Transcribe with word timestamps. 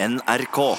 NRK. 0.00 0.76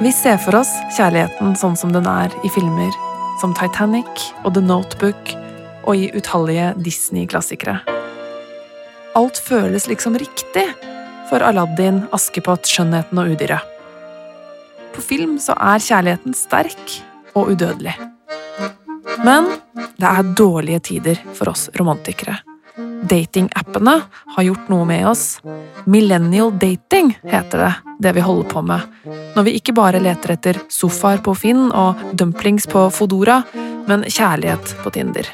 Vi 0.00 0.12
ser 0.14 0.36
for 0.38 0.60
oss 0.60 0.70
kjærligheten 0.94 1.56
sånn 1.58 1.74
som 1.74 1.90
den 1.90 2.06
er 2.06 2.30
i 2.46 2.50
filmer 2.54 2.92
som 3.40 3.50
Titanic 3.58 4.28
og 4.44 4.52
The 4.54 4.62
Notebook 4.62 5.32
og 5.90 5.90
i 5.98 6.06
utallige 6.14 6.68
Disney-klassikere. 6.78 7.80
Alt 9.18 9.40
føles 9.42 9.88
liksom 9.90 10.14
riktig 10.22 10.68
for 11.26 11.42
Aladdin, 11.42 12.04
Askepott, 12.14 12.70
Skjønnheten 12.70 13.18
og 13.18 13.34
Udyret. 13.34 13.66
På 14.94 15.02
film 15.02 15.34
så 15.42 15.58
er 15.58 15.82
kjærligheten 15.82 16.36
sterk 16.38 16.94
og 17.34 17.50
udødelig. 17.56 17.96
Men 19.26 19.50
det 19.98 20.06
er 20.06 20.30
dårlige 20.38 20.84
tider 20.92 21.18
for 21.34 21.50
oss 21.50 21.66
romantikere. 21.74 22.38
Datingappene 23.02 24.00
har 24.36 24.42
gjort 24.44 24.68
noe 24.68 24.84
med 24.84 25.06
oss. 25.08 25.40
Millennial 25.84 26.52
dating 26.58 27.14
heter 27.22 27.64
det, 27.64 27.74
det 27.98 28.12
vi 28.16 28.24
holder 28.24 28.48
på 28.50 28.62
med. 28.62 28.80
Når 29.36 29.46
vi 29.46 29.54
ikke 29.58 29.74
bare 29.76 30.02
leter 30.02 30.34
etter 30.34 30.60
sofaer 30.72 31.22
på 31.24 31.34
Finn 31.38 31.70
og 31.70 32.00
dumplings 32.12 32.68
på 32.70 32.88
Fodora, 32.92 33.40
men 33.88 34.04
kjærlighet 34.04 34.74
på 34.84 34.92
Tinder. 34.94 35.30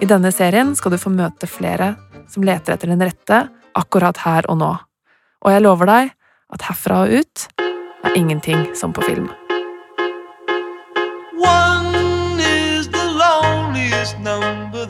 I 0.00 0.08
denne 0.08 0.32
serien 0.32 0.74
skal 0.76 0.92
du 0.92 1.00
få 1.00 1.10
møte 1.14 1.48
flere 1.48 1.94
som 2.28 2.44
leter 2.44 2.76
etter 2.76 2.92
den 2.92 3.04
rette 3.04 3.46
akkurat 3.76 4.20
her 4.26 4.50
og 4.52 4.60
nå. 4.60 4.74
Og 5.44 5.52
jeg 5.54 5.64
lover 5.64 5.92
deg 5.92 6.14
at 6.52 6.68
herfra 6.68 7.06
og 7.06 7.22
ut 7.22 7.48
er 8.04 8.18
ingenting 8.18 8.68
som 8.76 8.92
på 8.92 9.04
film. 9.08 9.30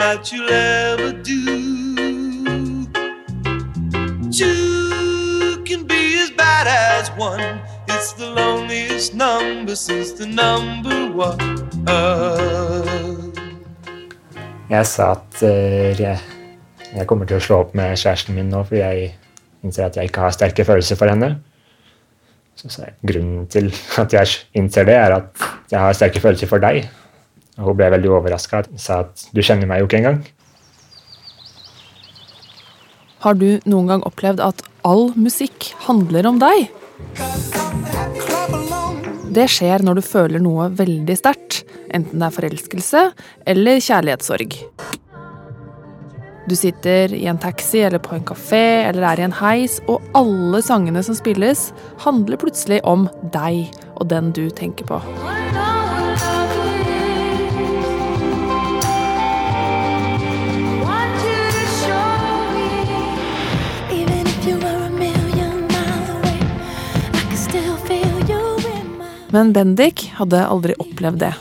That 0.07 0.31
you'll 0.31 0.51
ever 0.51 1.13
do. 1.31 1.43
Two 4.31 5.65
can 5.69 5.83
be 5.93 6.03
as 6.23 6.31
bad 6.31 6.67
as 6.71 7.11
one. 7.19 7.47
It's 7.89 8.13
the 8.13 8.29
loneliest 8.31 9.15
number 9.15 9.75
since 9.75 10.13
the 10.21 10.29
number 10.43 10.99
one. 11.11 11.43
Jeg 14.71 14.87
sa 14.87 15.11
at 15.17 15.43
uh, 15.43 16.01
jeg, 16.01 16.19
jeg 16.95 17.07
kommer 17.07 17.27
til 17.27 17.41
å 17.41 17.43
slå 17.43 17.59
opp 17.65 17.75
med 17.79 17.99
kjæresten 17.99 18.39
min 18.39 18.51
nå 18.51 18.63
fordi 18.69 18.83
jeg 18.83 19.11
innser 19.67 19.89
at 19.89 19.99
jeg 19.99 20.11
ikke 20.11 20.29
har 20.29 20.37
sterke 20.39 20.67
følelser 20.69 21.01
for 21.03 21.11
henne. 21.11 21.33
Så 22.55 22.71
så 22.77 22.87
grunnen 23.03 23.51
til 23.51 23.73
at 23.99 24.15
jeg 24.15 24.39
innser 24.55 24.87
det, 24.87 24.95
er 25.03 25.19
at 25.19 25.49
jeg 25.73 25.83
har 25.83 25.99
sterke 25.99 26.23
følelser 26.23 26.51
for 26.55 26.63
deg. 26.63 26.87
Hun 27.57 27.77
ble 27.77 27.89
veldig 27.95 28.11
overraska 28.13 28.65
og 28.67 28.81
sa 28.81 29.03
at 29.07 29.29
du 29.33 29.41
kjenner 29.45 29.69
meg 29.69 29.81
jo 29.81 29.89
ikke 29.89 30.01
engang. 30.03 30.21
Har 33.25 33.39
du 33.41 33.49
noen 33.65 33.89
gang 33.91 34.05
opplevd 34.07 34.43
at 34.45 34.61
all 34.87 35.09
musikk 35.17 35.73
handler 35.87 36.29
om 36.29 36.41
deg? 36.43 36.69
Det 39.37 39.49
skjer 39.53 39.83
når 39.85 39.99
du 39.99 40.05
føler 40.05 40.41
noe 40.41 40.69
veldig 40.77 41.17
sterkt, 41.19 41.65
enten 41.93 42.21
det 42.21 42.29
er 42.29 42.37
forelskelse 42.37 43.03
eller 43.53 43.83
kjærlighetssorg. 43.85 44.57
Du 46.47 46.55
sitter 46.55 47.11
i 47.17 47.25
en 47.27 47.41
taxi 47.43 47.81
eller 47.83 47.99
på 47.99 48.15
en 48.15 48.25
kafé 48.25 48.87
eller 48.87 49.03
er 49.11 49.21
i 49.21 49.27
en 49.27 49.35
heis, 49.41 49.81
og 49.91 50.05
alle 50.15 50.63
sangene 50.63 51.03
som 51.03 51.17
spilles, 51.19 51.73
handler 52.05 52.39
plutselig 52.39 52.79
om 52.87 53.09
deg 53.35 53.67
og 53.97 54.07
den 54.13 54.31
du 54.37 54.47
tenker 54.55 54.87
på. 54.87 55.01
Men 69.37 69.51
Bendik 69.53 70.07
hadde 70.17 70.39
aldri 70.49 70.73
opplevd 70.81 71.21
det. 71.21 71.35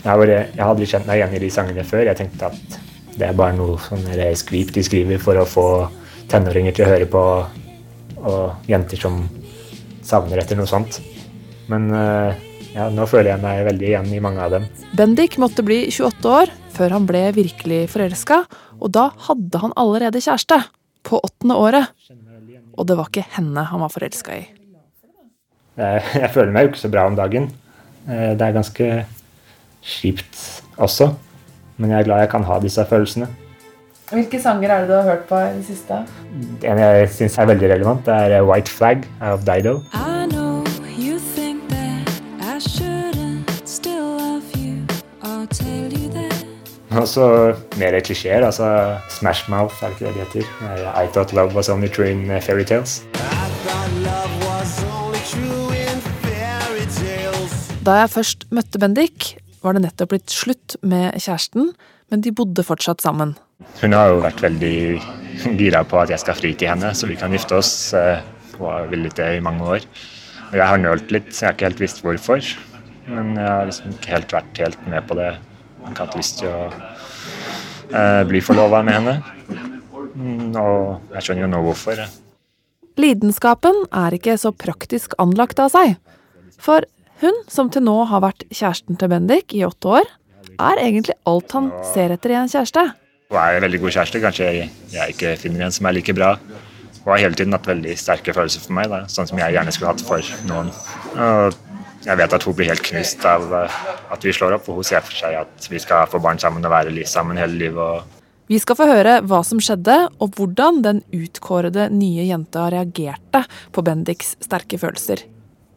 Jeg, 0.00 0.16
bare, 0.18 0.38
jeg 0.56 0.64
hadde 0.64 0.88
kjent 0.90 1.06
meg 1.06 1.20
igjen 1.20 1.36
i 1.36 1.40
de 1.44 1.50
sangene 1.54 1.84
før. 1.86 2.02
Jeg 2.08 2.18
tenkte 2.18 2.48
at 2.48 2.78
det 3.14 3.28
er 3.28 3.36
bare 3.38 3.54
noe 3.54 3.76
sånn 3.84 4.02
skvip 4.40 4.72
de 4.74 4.82
skriver 4.82 5.22
for 5.22 5.38
å 5.38 5.46
få 5.46 5.66
tenåringer 6.32 6.74
til 6.74 6.86
å 6.86 6.90
høre 6.90 7.06
på, 7.14 7.22
og 8.26 8.66
jenter 8.66 8.98
som 8.98 9.22
savner 10.02 10.42
etter 10.42 10.58
noe 10.58 10.66
sånt. 10.66 10.98
Men 11.70 11.86
eh, 11.94 12.42
ja, 12.74 12.90
nå 12.90 13.06
føler 13.06 13.36
jeg 13.36 13.44
meg 13.46 13.62
veldig 13.70 13.90
igjen 13.92 14.10
i 14.10 14.22
mange 14.24 14.42
av 14.42 14.56
dem. 14.56 14.66
Bendik 14.98 15.38
måtte 15.38 15.62
bli 15.62 15.84
28 15.94 16.36
år 16.42 16.54
før 16.74 16.98
han 16.98 17.06
ble 17.06 17.28
virkelig 17.38 17.84
forelska, 17.94 18.44
og 18.82 18.96
da 18.98 19.12
hadde 19.30 19.62
han 19.62 19.78
allerede 19.78 20.22
kjæreste. 20.26 20.64
På 21.06 21.22
åttende 21.22 21.54
året. 21.56 21.94
Og 22.74 22.90
det 22.90 22.98
var 22.98 23.12
ikke 23.12 23.30
henne 23.36 23.70
han 23.70 23.86
var 23.86 23.94
forelska 23.94 24.42
i. 24.42 24.48
Jeg, 25.80 26.02
jeg 26.22 26.30
føler 26.34 26.52
meg 26.52 26.66
jo 26.66 26.72
ikke 26.74 26.82
så 26.84 26.90
bra 26.92 27.06
om 27.08 27.16
dagen. 27.18 27.50
Eh, 28.08 28.32
Det 28.36 28.46
er 28.46 28.56
ganske 28.56 28.88
kjipt 29.82 30.40
også. 30.76 31.12
Men 31.80 31.90
jeg 31.94 32.00
er 32.02 32.08
glad 32.10 32.18
jeg 32.26 32.30
kan 32.34 32.44
ha 32.44 32.58
disse 32.60 32.84
følelsene. 32.90 33.28
Hvilke 34.10 34.40
sanger 34.42 34.70
er 34.74 34.80
det 34.82 34.88
du 34.90 34.94
har 34.98 35.06
hørt 35.06 35.26
på 35.28 35.38
i 35.38 35.52
det 35.54 35.64
siste? 35.68 36.00
En 36.66 36.78
jeg 36.82 37.08
syns 37.14 37.38
er 37.38 37.46
veldig 37.46 37.68
relevant, 37.70 38.02
det 38.08 38.16
er 38.34 38.42
White 38.42 38.70
Flag 38.74 39.04
av 39.22 39.44
Dido. 39.46 39.76
I 39.94 40.26
know 40.26 40.64
you 40.98 41.20
think 41.36 41.62
that 41.70 42.10
I 42.42 42.58
shouldn't 42.58 43.46
still 43.64 44.18
love 44.18 44.50
you. 44.58 44.82
I'll 45.22 45.46
tell 45.46 45.94
you 45.94 46.10
that. 46.10 46.44
Og 46.90 47.06
så 47.08 47.54
mer 47.78 48.00
klisjeer. 48.00 48.44
altså 48.44 48.96
Smash 49.08 49.48
Mouth, 49.50 49.78
er 49.84 49.88
det 49.94 50.00
ikke 50.00 50.06
det 50.06 50.14
de 50.34 50.40
heter? 50.40 50.50
Eh, 50.74 51.04
I 51.04 51.06
thought 51.14 51.32
love 51.32 51.54
was 51.54 51.68
only 51.68 51.88
true 51.88 52.10
in 52.10 52.26
Fairytales. 52.26 52.46
fairy 52.46 52.64
tales. 52.64 53.02
I 53.14 53.99
Da 57.90 57.96
jeg 58.04 58.10
først 58.12 58.44
møtte 58.54 58.78
Bendik, 58.78 59.24
var 59.64 59.74
det 59.74 59.80
nettopp 59.82 60.12
blitt 60.12 60.30
slutt 60.30 60.76
med 60.86 61.16
kjæresten, 61.18 61.72
men 62.06 62.20
de 62.22 62.30
bodde 62.30 62.62
fortsatt 62.62 63.02
sammen. 63.02 63.32
Hun 63.80 63.96
har 63.96 64.12
jo 64.12 64.20
vært 64.22 64.42
veldig 64.44 64.76
gira 65.58 65.80
på 65.88 65.98
at 65.98 66.12
jeg 66.14 66.22
skal 66.22 66.36
fri 66.38 66.52
til 66.54 66.70
henne, 66.70 66.92
så 66.94 67.08
vi 67.10 67.16
kan 67.18 67.34
gifte 67.34 67.58
oss. 67.58 67.90
eh, 67.98 68.20
Hun 68.54 68.68
har 68.68 68.86
villet 68.92 69.16
det 69.18 69.26
i 69.38 69.40
mange 69.42 69.66
år. 69.74 69.86
Og 70.52 70.54
jeg 70.54 70.66
har 70.70 70.78
nølt 70.78 71.10
litt, 71.10 71.32
så 71.34 71.40
jeg 71.40 71.48
har 71.48 71.56
ikke 71.56 71.66
helt 71.66 71.82
visst 71.82 72.02
hvorfor. 72.04 72.46
Men 73.08 73.34
jeg 73.34 73.48
har 73.48 73.66
liksom 73.66 73.90
ikke 73.96 74.14
helt 74.14 74.34
vært 74.36 74.62
helt 74.62 74.86
med 74.86 75.08
på 75.08 75.18
det. 75.18 75.26
Jeg 75.34 75.82
har 75.82 75.90
ikke 75.90 76.06
hatt 76.06 76.16
lyst 76.20 76.38
til 76.38 76.48
å 76.54 76.62
eh, 76.70 78.22
bli 78.30 78.40
forlova 78.44 78.84
med 78.86 79.00
henne. 79.00 79.16
Mm, 80.14 80.54
Og 80.62 81.10
jeg 81.16 81.26
skjønner 81.26 81.42
jo 81.48 81.50
nå 81.56 81.64
hvorfor. 81.66 82.06
Lidenskapen 83.00 83.82
er 83.90 84.14
ikke 84.14 84.38
så 84.38 84.54
praktisk 84.54 85.18
anlagt 85.18 85.58
av 85.58 85.74
seg. 85.74 85.96
For 86.60 86.86
hun, 87.20 87.36
som 87.52 87.70
til 87.72 87.84
nå 87.86 87.96
har 88.10 88.24
vært 88.24 88.46
kjæresten 88.48 88.98
til 89.00 89.12
Bendik 89.12 89.54
i 89.56 89.64
åtte 89.66 89.94
år, 90.00 90.10
er 90.60 90.80
egentlig 90.82 91.16
alt 91.28 91.52
han 91.56 91.70
ser 91.92 92.14
etter 92.14 92.34
i 92.34 92.40
en 92.40 92.50
kjæreste. 92.50 92.90
Hun 93.30 93.38
er 93.38 93.56
en 93.56 93.64
veldig 93.64 93.80
god 93.84 93.94
kjæreste. 93.96 94.20
Kanskje 94.24 94.50
jeg, 94.50 94.68
jeg 94.92 95.14
ikke 95.14 95.36
finner 95.40 95.66
en 95.66 95.74
som 95.74 95.88
er 95.88 95.96
like 95.96 96.14
bra. 96.16 96.34
Hun 97.00 97.12
har 97.14 97.22
hele 97.22 97.38
tiden 97.38 97.54
hatt 97.56 97.68
veldig 97.68 97.96
sterke 97.96 98.34
følelser 98.36 98.64
for 98.64 98.76
meg, 98.76 98.90
da. 98.92 99.04
sånn 99.08 99.28
som 99.30 99.40
jeg 99.40 99.56
gjerne 99.56 99.72
skulle 99.72 99.92
hatt 99.94 100.04
for 100.04 100.32
noen. 100.50 100.72
Og 101.14 101.58
jeg 102.04 102.16
vet 102.20 102.36
at 102.36 102.46
hun 102.48 102.56
blir 102.56 102.70
helt 102.72 102.84
knust 102.84 103.24
av 103.28 103.50
eh, 103.56 103.80
at 104.12 104.24
vi 104.24 104.32
slår 104.36 104.56
opp, 104.56 104.68
og 104.72 104.80
hun 104.80 104.88
ser 104.88 105.04
for 105.04 105.16
seg 105.16 105.36
at 105.42 105.68
vi 105.72 105.80
skal 105.80 106.08
få 106.10 106.20
barn 106.22 106.40
sammen 106.40 106.64
og 106.64 106.72
være 106.72 107.04
sammen 107.08 107.40
hele 107.40 107.60
livet. 107.60 107.80
og 107.80 108.48
Vi 108.52 108.60
skal 108.60 108.78
få 108.78 108.88
høre 108.88 109.18
hva 109.28 109.42
som 109.46 109.60
skjedde, 109.62 109.96
og 110.20 110.36
hvordan 110.36 110.80
den 110.86 111.02
utkårede 111.12 111.90
nye 111.92 112.24
jenta 112.28 112.68
reagerte 112.72 113.44
på 113.72 113.84
Bendiks 113.84 114.34
sterke 114.44 114.80
følelser. 114.80 115.24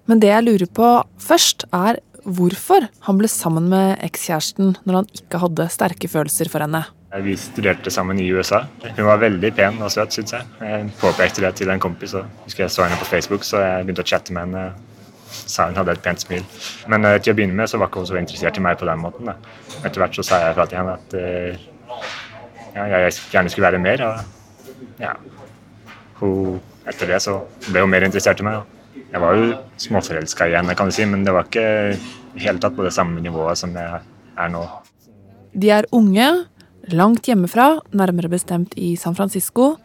Men 0.09 0.19
det 0.19 0.31
jeg 0.31 0.45
lurer 0.47 0.67
på 0.67 0.89
først, 1.21 1.67
er 1.71 2.01
hvorfor 2.23 2.87
han 3.07 3.19
ble 3.19 3.29
sammen 3.31 3.69
med 3.71 3.99
ekskjæresten 4.03 4.75
når 4.87 4.99
han 5.01 5.09
ikke 5.15 5.41
hadde 5.43 5.69
sterke 5.71 6.09
følelser 6.11 6.51
for 6.51 6.63
henne. 6.63 6.83
Vi 7.23 7.35
studerte 7.37 7.91
sammen 7.93 8.17
i 8.19 8.29
USA. 8.33 8.63
Hun 8.95 9.05
var 9.05 9.19
veldig 9.21 9.51
pen 9.53 9.77
og 9.85 9.91
søt, 9.93 10.15
syns 10.15 10.33
jeg. 10.33 10.47
Jeg 10.63 10.87
påpekte 10.97 11.43
det 11.43 11.51
til 11.59 11.69
en 11.69 11.81
kompis, 11.83 12.15
og 12.17 12.25
husker 12.47 12.65
jeg 12.65 12.73
så 12.73 12.87
henne 12.87 12.97
på 12.97 13.05
Facebook, 13.05 13.45
så 13.45 13.61
jeg 13.61 13.85
begynte 13.85 14.01
å 14.01 14.09
chatte 14.09 14.33
med 14.33 14.47
henne. 14.47 14.63
Sa 15.33 15.67
hun 15.67 15.77
hadde 15.77 15.93
et 15.93 16.01
pent 16.01 16.21
smil. 16.21 16.43
Men 16.89 17.05
eh, 17.09 17.19
til 17.21 17.33
å 17.33 17.37
begynne 17.37 17.57
med 17.57 17.69
så 17.69 17.77
var 17.81 17.89
ikke 17.89 18.01
hun 18.01 18.09
så 18.09 18.17
interessert 18.19 18.57
i 18.57 18.63
meg 18.65 18.79
på 18.81 18.89
den 18.89 19.01
måten. 19.01 19.29
Da. 19.29 19.37
Etter 19.81 20.01
hvert 20.01 20.17
så 20.17 20.25
sa 20.25 20.39
jeg 20.41 20.57
fra 20.57 20.65
til 20.69 20.79
henne 20.79 20.93
at 20.97 21.15
eh, 21.17 21.63
ja, 22.75 22.85
jeg 22.91 23.15
gjerne 23.33 23.53
skulle 23.53 23.69
være 23.69 23.81
mer. 23.81 24.05
Og 24.07 25.01
ja, 25.01 25.15
hun, 26.21 26.61
etter 26.89 27.13
det 27.13 27.21
så 27.25 27.39
ble 27.67 27.85
hun 27.85 27.93
mer 27.93 28.05
interessert 28.09 28.41
i 28.41 28.47
meg. 28.47 28.61
Da. 28.61 28.72
Jeg 28.95 29.21
var 29.21 29.37
jo 29.37 29.51
småforelska 29.81 30.47
igjen, 30.49 30.71
kan 30.77 30.89
du 30.89 30.95
si, 30.95 31.05
men 31.09 31.25
det 31.25 31.33
var 31.35 31.49
ikke 31.49 31.97
helt 32.41 32.63
tatt 32.63 32.75
på 32.77 32.85
det 32.85 32.93
samme 32.95 33.21
nivået 33.21 33.59
som 33.59 33.73
jeg 33.77 34.01
er 34.01 34.51
nå. 34.53 34.63
De 35.53 35.69
er 35.69 35.87
unge, 35.93 36.27
langt 36.93 37.29
hjemmefra, 37.29 37.77
nærmere 37.93 38.31
bestemt 38.31 38.73
i 38.77 38.95
San 38.97 39.17
Francisco. 39.17 39.75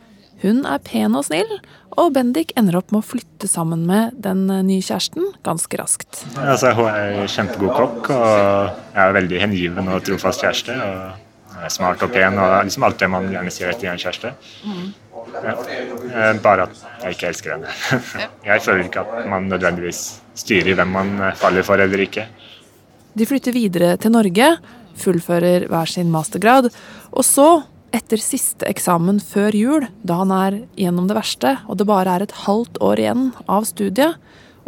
Hun 0.43 0.63
er 0.71 0.81
pen 0.87 1.17
og 1.19 1.27
snill, 1.27 1.51
og 1.99 2.13
Bendik 2.15 2.53
ender 2.59 2.79
opp 2.79 2.93
med 2.95 3.03
å 3.03 3.09
flytte 3.09 3.49
sammen 3.51 3.83
med 3.89 4.15
den 4.23 4.47
nye 4.47 4.85
kjæresten 4.85 5.33
ganske 5.47 5.81
raskt. 5.81 6.23
Altså, 6.39 6.71
hun 6.79 6.87
er 6.93 7.25
kjempegod 7.27 7.75
kokk 7.75 8.13
og 8.15 8.77
jeg 8.95 9.03
er 9.03 9.17
veldig 9.19 9.41
hengiven 9.43 9.91
og 9.91 10.05
trofast 10.07 10.45
kjæreste. 10.45 10.77
Og 10.79 11.28
smart 11.73 12.03
og 12.07 12.13
pen 12.15 12.39
og 12.39 12.55
liksom 12.65 12.87
alt 12.89 12.99
det 13.03 13.11
man 13.13 13.29
gjerne 13.33 13.53
sier 13.55 13.73
etter 13.73 13.91
en 13.93 14.01
kjæreste. 14.01 14.33
Ja. 14.65 15.55
Eh, 16.09 16.41
Bare 16.43 16.69
at 16.69 16.83
jeg 17.03 17.17
ikke 17.17 17.31
elsker 17.33 17.55
henne. 17.57 17.73
Jeg 18.49 18.63
føler 18.65 18.85
ikke 18.87 19.03
at 19.05 19.27
man 19.29 19.49
nødvendigvis 19.51 20.03
styrer 20.39 20.79
hvem 20.79 20.95
man 20.95 21.15
eh, 21.21 21.35
faller 21.39 21.67
for 21.67 21.81
eller 21.83 22.05
ikke. 22.05 22.29
De 23.19 23.27
flytter 23.27 23.57
videre 23.57 23.97
til 24.01 24.15
Norge, 24.15 24.53
fullfører 24.99 25.67
hver 25.71 25.91
sin 25.91 26.11
mastergrad, 26.15 26.71
og 27.11 27.27
så, 27.27 27.49
etter 27.95 28.21
siste 28.21 28.67
eksamen 28.69 29.19
før 29.25 29.57
jul, 29.57 29.87
da 30.07 30.21
han 30.23 30.33
er 30.35 30.59
gjennom 30.79 31.07
det 31.09 31.17
verste 31.17 31.55
og 31.67 31.79
det 31.81 31.87
bare 31.89 32.19
er 32.19 32.27
et 32.27 32.35
halvt 32.45 32.81
år 32.85 33.01
igjen 33.03 33.31
av 33.49 33.67
studiet, 33.69 34.19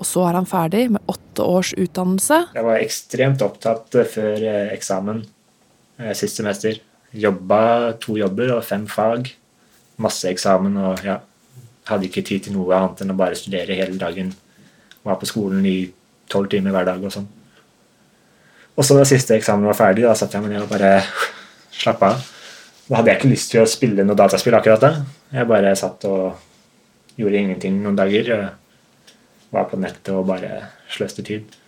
og 0.00 0.08
så 0.08 0.24
er 0.30 0.38
han 0.38 0.48
ferdig 0.48 0.86
med 0.94 1.02
åtte 1.12 1.44
års 1.44 1.74
utdannelse, 1.76 2.46
Jeg 2.56 2.64
var 2.64 2.80
ekstremt 2.80 3.42
opptatt 3.44 3.92
før 4.14 4.40
eh, 4.40 4.72
eksamen 4.74 5.24
sist 6.16 6.38
semester. 6.40 6.78
Jobba 7.10 7.96
to 8.02 8.16
jobber 8.20 8.54
og 8.56 8.64
fem 8.64 8.86
fag. 8.90 9.32
Masse 10.00 10.30
eksamen 10.30 10.78
og 10.80 11.02
ja, 11.04 11.18
hadde 11.90 12.08
ikke 12.08 12.24
tid 12.26 12.46
til 12.46 12.56
noe 12.56 12.72
annet 12.76 13.02
enn 13.04 13.12
å 13.12 13.18
bare 13.18 13.38
studere 13.38 13.76
hele 13.76 13.98
dagen. 14.00 14.32
Var 15.04 15.20
på 15.20 15.28
skolen 15.28 15.66
i 15.68 15.78
tolv 16.30 16.50
timer 16.52 16.74
hver 16.74 16.88
dag 16.88 17.04
og 17.04 17.14
sånn. 17.14 17.28
Og 18.78 18.86
så 18.86 18.96
da 18.96 19.04
siste 19.08 19.34
eksamen 19.36 19.66
var 19.68 19.76
ferdig, 19.76 20.06
da 20.06 20.14
satt 20.16 20.32
jeg 20.32 20.44
meg 20.44 20.54
ned 20.54 20.64
og 20.64 20.70
bare 20.70 21.00
slappa 21.74 22.14
av. 22.14 22.28
Da 22.86 22.98
hadde 22.98 23.12
jeg 23.12 23.20
ikke 23.20 23.30
lyst 23.30 23.52
til 23.52 23.62
å 23.62 23.70
spille 23.70 24.06
noe 24.06 24.18
dataspill 24.18 24.56
akkurat 24.56 24.82
da. 24.82 24.92
Jeg 25.34 25.48
bare 25.50 25.74
satt 25.78 26.06
og 26.08 27.18
gjorde 27.20 27.42
ingenting 27.42 27.76
noen 27.82 27.98
dager. 27.98 28.30
og 28.34 29.52
Var 29.54 29.68
på 29.70 29.78
nettet 29.82 30.12
og 30.14 30.26
bare 30.30 30.62
sløste 30.90 31.22
tid. 31.26 31.58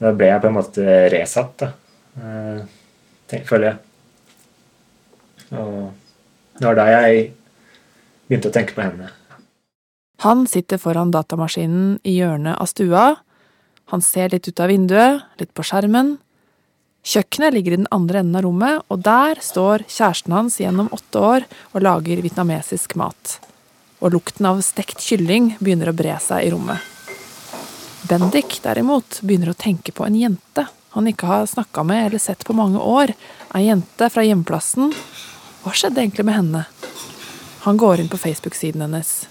Da 0.00 0.14
ble 0.16 0.30
jeg 0.30 0.40
på 0.40 0.48
en 0.48 0.56
måte 0.56 0.84
resatt, 1.12 1.64
da. 1.64 1.72
Tenk, 3.30 3.46
føler 3.46 3.70
jeg. 3.70 3.78
Og 5.54 5.90
det 6.58 6.66
var 6.66 6.78
da 6.78 6.86
jeg 6.90 7.26
begynte 8.28 8.50
å 8.50 8.54
tenke 8.54 8.76
på 8.76 8.84
henne. 8.84 9.10
Han 10.24 10.44
sitter 10.50 10.80
foran 10.80 11.12
datamaskinen 11.14 11.94
i 12.04 12.18
hjørnet 12.18 12.58
av 12.60 12.68
stua. 12.68 13.04
Han 13.94 14.02
ser 14.04 14.34
litt 14.34 14.48
ut 14.50 14.60
av 14.60 14.68
vinduet, 14.70 15.22
litt 15.40 15.54
på 15.56 15.64
skjermen. 15.64 16.18
Kjøkkenet 17.06 17.54
ligger 17.56 17.72
i 17.72 17.78
den 17.80 17.88
andre 17.94 18.20
enden 18.20 18.36
av 18.36 18.44
rommet, 18.44 18.82
og 18.92 19.00
der 19.06 19.40
står 19.40 19.86
kjæresten 19.88 20.34
hans 20.36 20.58
gjennom 20.60 20.90
åtte 20.92 21.22
år 21.24 21.46
og 21.72 21.84
lager 21.86 22.20
vietnamesisk 22.20 22.98
mat. 23.00 23.38
Og 24.04 24.12
lukten 24.12 24.48
av 24.50 24.60
stekt 24.64 25.00
kylling 25.00 25.54
begynner 25.62 25.90
å 25.90 25.96
bre 25.96 26.18
seg 26.20 26.44
i 26.44 26.52
rommet. 26.52 26.84
Bendik, 28.10 28.58
derimot, 28.64 29.22
begynner 29.24 29.54
å 29.54 29.58
tenke 29.58 29.94
på 29.96 30.04
en 30.04 30.18
jente 30.18 30.66
han 30.90 31.06
ikke 31.06 31.26
har 31.26 31.46
snakka 31.46 31.84
med 31.86 32.06
eller 32.06 32.18
sett 32.18 32.44
på 32.46 32.56
mange 32.56 32.78
år. 32.78 33.12
Ei 33.54 33.66
jente 33.68 34.08
fra 34.10 34.24
hjemplassen. 34.26 34.90
Hva 35.62 35.74
skjedde 35.76 36.02
egentlig 36.02 36.26
med 36.26 36.34
henne? 36.34 36.64
Han 37.66 37.78
går 37.78 38.00
inn 38.00 38.08
på 38.10 38.18
Facebook-siden 38.18 38.82
hennes. 38.82 39.28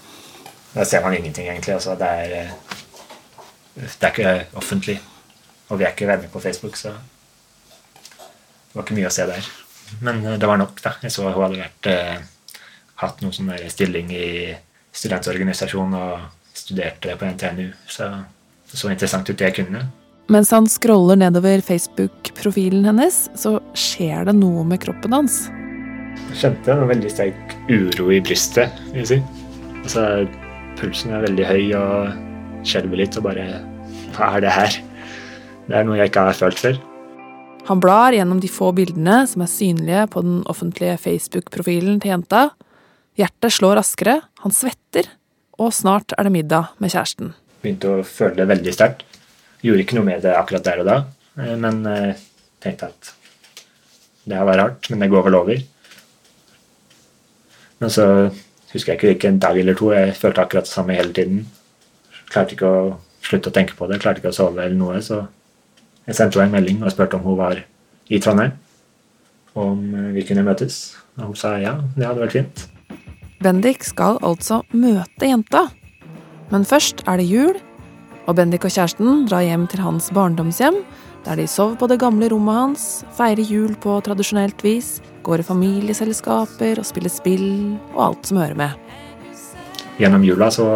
Da 0.72 0.84
ser 0.84 1.02
man 1.02 1.16
ingenting, 1.16 1.48
egentlig. 1.48 1.74
Altså, 1.74 1.96
det, 1.98 2.06
er, 2.06 2.32
eh, 2.38 3.86
det 3.98 4.08
er 4.08 4.12
ikke 4.14 4.34
offentlig. 4.56 4.96
Og 5.68 5.78
vi 5.78 5.84
er 5.84 5.92
ikke 5.92 6.08
venner 6.08 6.32
på 6.32 6.40
Facebook, 6.40 6.76
så 6.78 6.94
det 6.94 8.78
var 8.78 8.86
ikke 8.86 8.96
mye 8.96 9.10
å 9.10 9.14
se 9.14 9.26
der. 9.28 9.52
Men 10.00 10.24
eh, 10.24 10.38
det 10.40 10.48
var 10.48 10.60
nok, 10.62 10.80
da. 10.80 10.94
Jeg 11.02 11.12
så 11.12 11.26
hun 11.28 11.42
hadde 11.42 11.60
vært, 11.60 11.90
eh, 11.90 12.60
hatt 13.02 13.20
noen 13.20 13.36
sånn 13.36 13.52
stilling 13.72 14.12
i 14.14 14.28
studentorganisasjon 14.96 15.96
og 15.98 16.28
studerte 16.54 17.18
på 17.18 17.34
NTNU. 17.34 17.66
Så 17.90 18.08
det 18.70 18.78
så 18.78 18.92
interessant 18.92 19.28
ut, 19.28 19.36
det 19.36 19.50
jeg 19.50 19.64
kunne. 19.64 19.90
Mens 20.30 20.52
han 20.54 20.68
scroller 20.70 21.18
nedover 21.18 21.58
Facebook-profilen 21.66 22.84
hennes, 22.86 23.24
så 23.34 23.56
skjer 23.74 24.28
det 24.28 24.36
noe 24.38 24.62
med 24.62 24.78
kroppen 24.84 25.16
hans. 25.16 25.40
Jeg 26.30 26.38
kjente 26.44 26.76
en 26.76 26.86
veldig 26.86 27.10
sterk 27.10 27.56
uro 27.66 28.12
i 28.14 28.20
brystet, 28.22 28.76
vil 28.92 29.02
jeg 29.02 29.08
si. 29.10 29.18
Altså, 29.80 30.04
pulsen 30.78 31.16
er 31.16 31.26
veldig 31.26 31.48
høy 31.48 31.64
og 31.80 32.62
skjelver 32.68 33.02
litt 33.02 33.18
og 33.18 33.26
bare 33.26 33.48
Hva 34.14 34.30
er 34.36 34.46
det 34.46 34.54
her? 34.54 34.78
Det 35.66 35.76
er 35.80 35.84
noe 35.88 35.98
jeg 35.98 36.12
ikke 36.12 36.28
har 36.28 36.38
følt 36.38 36.62
før. 36.62 36.80
Han 37.66 37.82
blar 37.82 38.14
gjennom 38.14 38.38
de 38.42 38.50
få 38.50 38.70
bildene 38.74 39.24
som 39.30 39.42
er 39.42 39.50
synlige 39.50 40.06
på 40.14 40.22
den 40.26 40.40
offentlige 40.50 40.98
Facebook-profilen 41.02 41.98
til 42.02 42.14
jenta. 42.14 42.48
Hjertet 43.18 43.58
slår 43.58 43.80
raskere, 43.82 44.20
han 44.46 44.54
svetter, 44.54 45.10
og 45.58 45.74
snart 45.74 46.14
er 46.14 46.26
det 46.26 46.38
middag 46.38 46.70
med 46.78 46.94
kjæresten. 46.94 47.34
Begynte 47.64 47.98
å 47.98 48.04
føle 48.06 48.38
det 48.38 48.52
veldig 48.54 48.78
sterkt. 48.78 49.06
Gjorde 49.60 49.84
ikke 49.84 49.98
noe 49.98 50.08
med 50.08 50.22
det 50.24 50.36
akkurat 50.36 50.64
der 50.66 50.82
og 50.82 50.88
da, 50.88 50.98
eh, 51.40 51.56
men 51.60 51.82
eh, 51.88 52.20
tenkte 52.62 52.90
at 52.90 53.12
det 54.24 54.36
her 54.36 54.46
var 54.46 54.60
rart, 54.60 54.88
men 54.90 55.02
det 55.02 55.10
går 55.10 55.26
vel 55.26 55.38
over. 55.38 55.60
Men 57.80 57.92
så 57.92 58.06
husker 58.72 58.92
jeg 58.92 58.98
ikke 58.98 59.10
hvilken 59.10 59.36
en 59.36 59.42
dag 59.42 59.58
eller 59.58 59.76
to. 59.76 59.90
Jeg 59.96 60.16
følte 60.18 60.44
akkurat 60.44 60.68
det 60.68 60.72
samme 60.72 60.94
hele 60.94 61.14
tiden. 61.16 61.46
Klarte 62.30 62.54
ikke 62.54 62.68
å 62.68 62.82
slutte 63.24 63.50
å 63.50 63.54
tenke 63.56 63.76
på 63.76 63.88
det, 63.90 64.00
klarte 64.02 64.22
ikke 64.22 64.32
å 64.32 64.36
sove 64.36 64.62
eller 64.62 64.78
noe, 64.78 65.00
så 65.04 65.24
jeg 66.06 66.16
sendte 66.16 66.40
henne 66.40 66.50
en 66.50 66.56
melding 66.58 66.84
og 66.84 66.92
spurte 66.92 67.18
om 67.18 67.24
hun 67.26 67.38
var 67.40 67.62
i 68.10 68.20
Trondheim. 68.22 68.54
Om 69.58 69.80
eh, 69.94 70.12
vi 70.16 70.26
kunne 70.28 70.46
møtes. 70.46 70.80
Og 71.18 71.32
hun 71.32 71.38
sa 71.38 71.56
ja, 71.60 71.76
det 71.96 72.06
hadde 72.06 72.22
vært 72.22 72.36
fint. 72.38 72.64
Bendik 73.40 73.84
skal 73.88 74.20
altså 74.26 74.60
møte 74.76 75.28
jenta. 75.28 75.66
Men 76.50 76.66
først 76.66 77.04
er 77.08 77.20
det 77.20 77.28
jul, 77.30 77.56
og 78.30 78.36
Bendik 78.38 78.62
og 78.62 78.70
kjæresten 78.70 79.24
drar 79.26 79.42
hjem 79.42 79.64
til 79.66 79.80
hans 79.82 80.06
barndomshjem, 80.14 80.76
der 81.26 81.38
de 81.40 81.48
sover 81.50 81.74
på 81.80 81.88
det 81.90 81.98
gamle 81.98 82.28
rommet 82.30 82.54
hans, 82.54 82.84
feirer 83.16 83.42
jul 83.42 83.72
på 83.82 83.96
tradisjonelt 84.06 84.62
vis, 84.62 85.00
går 85.26 85.42
i 85.42 85.46
familieselskaper 85.48 86.78
og 86.78 86.86
spiller 86.86 87.10
spill 87.10 87.48
og 87.96 88.04
alt 88.04 88.30
som 88.30 88.38
hører 88.38 88.54
med. 88.60 88.76
Gjennom 89.98 90.22
jula 90.24 90.46
så 90.54 90.68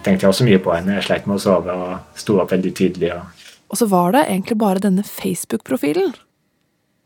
tenkte 0.00 0.24
jeg 0.24 0.32
også 0.32 0.48
mye 0.48 0.62
på 0.64 0.72
henne. 0.72 0.96
Jeg 0.96 1.08
sleit 1.10 1.28
med 1.28 1.36
å 1.36 1.44
sove 1.44 1.76
og 1.76 2.18
sto 2.18 2.40
opp 2.40 2.56
veldig 2.56 2.72
tidlig. 2.80 3.12
og 3.12 3.28
Og 3.68 3.82
så 3.82 3.90
var 3.92 4.16
det 4.16 4.24
egentlig 4.30 4.58
bare 4.64 4.82
denne 4.82 5.04
Facebook-profilen. 5.04 6.16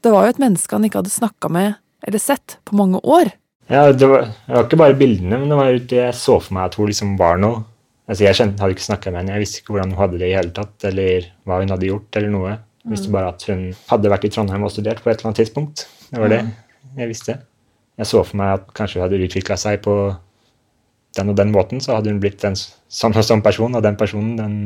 Det 0.05 0.15
var 0.15 0.25
jo 0.25 0.37
et 0.37 0.43
menneske 0.47 0.77
han 0.77 0.87
ikke 0.87 1.03
hadde 1.03 1.19
snakka 1.19 1.51
med 1.51 1.75
eller 2.07 2.23
sett 2.23 2.61
på 2.65 2.79
mange 2.79 3.03
år. 3.03 3.35
Ja, 3.67 3.91
det 3.91 4.07
var, 4.07 4.31
det 4.47 4.55
var 4.55 4.67
ikke 4.69 4.83
bare 4.87 4.97
bildene, 5.03 5.41
men 5.41 5.51
det 5.51 5.59
var 5.59 5.79
det 5.79 6.03
jeg 6.05 6.17
så 6.21 6.39
for 6.39 6.55
meg 6.55 6.69
at 6.69 6.77
hun 6.79 6.93
liksom 6.93 7.17
var 7.19 7.41
noe. 7.43 7.65
Altså, 8.05 8.27
Jeg 8.27 8.37
kjente, 8.37 8.61
hadde 8.61 8.77
ikke 8.77 8.85
snakka 8.85 9.11
med 9.11 9.23
henne, 9.23 9.33
jeg 9.39 9.45
visste 9.47 9.63
ikke 9.63 9.75
hvordan 9.75 9.95
hun 9.95 10.01
hadde 10.03 10.21
det 10.21 10.29
i 10.29 10.37
hele 10.37 10.53
tatt, 10.57 10.77
eller 10.91 11.31
hva 11.49 11.61
hun 11.63 11.73
hadde 11.73 11.89
gjort, 11.89 12.11
eller 12.19 12.33
noe. 12.35 12.53
Jeg 12.85 12.93
visste 12.93 13.13
bare 13.15 13.31
at 13.33 13.47
hun 13.49 13.65
hadde 13.89 14.13
vært 14.13 14.27
i 14.29 14.31
Trondheim 14.35 14.67
og 14.67 14.73
studert 14.75 15.01
på 15.01 15.09
et 15.09 15.17
eller 15.17 15.31
annet 15.31 15.41
tidspunkt. 15.41 15.87
Det 16.11 16.21
var 16.21 16.33
det 16.35 16.43
jeg 16.99 17.11
visste. 17.11 17.39
Jeg 17.97 18.11
så 18.11 18.21
for 18.27 18.37
meg 18.37 18.59
at 18.59 18.67
kanskje 18.77 19.01
hun 19.01 19.07
hadde 19.07 19.25
utvikla 19.25 19.57
seg 19.61 19.81
på 19.87 19.95
den 21.17 21.31
og 21.31 21.39
den 21.39 21.53
måten, 21.55 21.81
så 21.81 21.97
hadde 21.97 22.13
hun 22.13 22.21
blitt 22.21 22.45
en 22.45 22.57
sånn 22.59 23.15
og 23.15 23.25
sånn 23.25 23.45
person, 23.45 23.75
og 23.75 23.85
den 23.85 23.97
personen, 24.01 24.37
den 24.41 24.57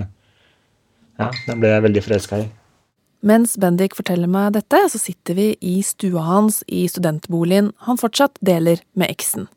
Ja, 1.18 1.33
den 1.49 1.59
ble 1.59 1.73
jeg 1.73 1.83
veldig 1.83 2.02
forelska 2.07 2.37
i. 2.45 2.45
Mens 3.26 3.57
Bendik 3.59 3.97
forteller 3.99 4.30
meg 4.30 4.52
dette, 4.54 4.78
så 4.87 5.00
sitter 5.02 5.35
vi 5.35 5.47
i 5.59 5.80
stua 5.83 6.23
hans 6.23 6.61
i 6.71 6.85
studentboligen 6.87 7.73
han 7.88 7.99
fortsatt 7.99 8.38
deler 8.38 8.78
med 8.95 9.11
eksen. 9.11 9.49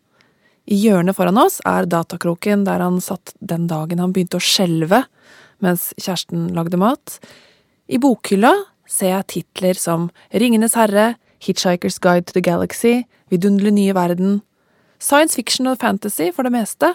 I 0.72 0.78
hjørnet 0.80 1.18
foran 1.18 1.40
oss 1.42 1.60
er 1.68 1.88
datakroken 1.90 2.64
der 2.64 2.80
han 2.80 3.02
satt 3.04 3.34
den 3.44 3.66
dagen 3.68 4.00
han 4.00 4.14
begynte 4.16 4.40
å 4.40 4.44
skjelve 4.44 5.04
mens 5.62 5.90
kjæresten 6.00 6.48
lagde 6.56 6.80
mat. 6.80 7.18
I 7.92 8.00
bokhylla 8.02 8.54
ser 8.90 9.12
jeg 9.12 9.28
titler 9.36 9.78
som 9.78 10.08
Ringenes 10.32 10.78
herre, 10.80 11.18
Hitchhiker's 11.44 12.00
Guide 12.00 12.30
to 12.30 12.38
the 12.38 12.46
Galaxy, 12.46 13.04
Vidunderlig 13.32 13.76
nye 13.76 13.94
verden, 13.96 14.40
science 15.00 15.36
fiction 15.36 15.70
og 15.72 15.80
fantasy 15.80 16.32
for 16.36 16.48
det 16.48 16.52
meste, 16.56 16.90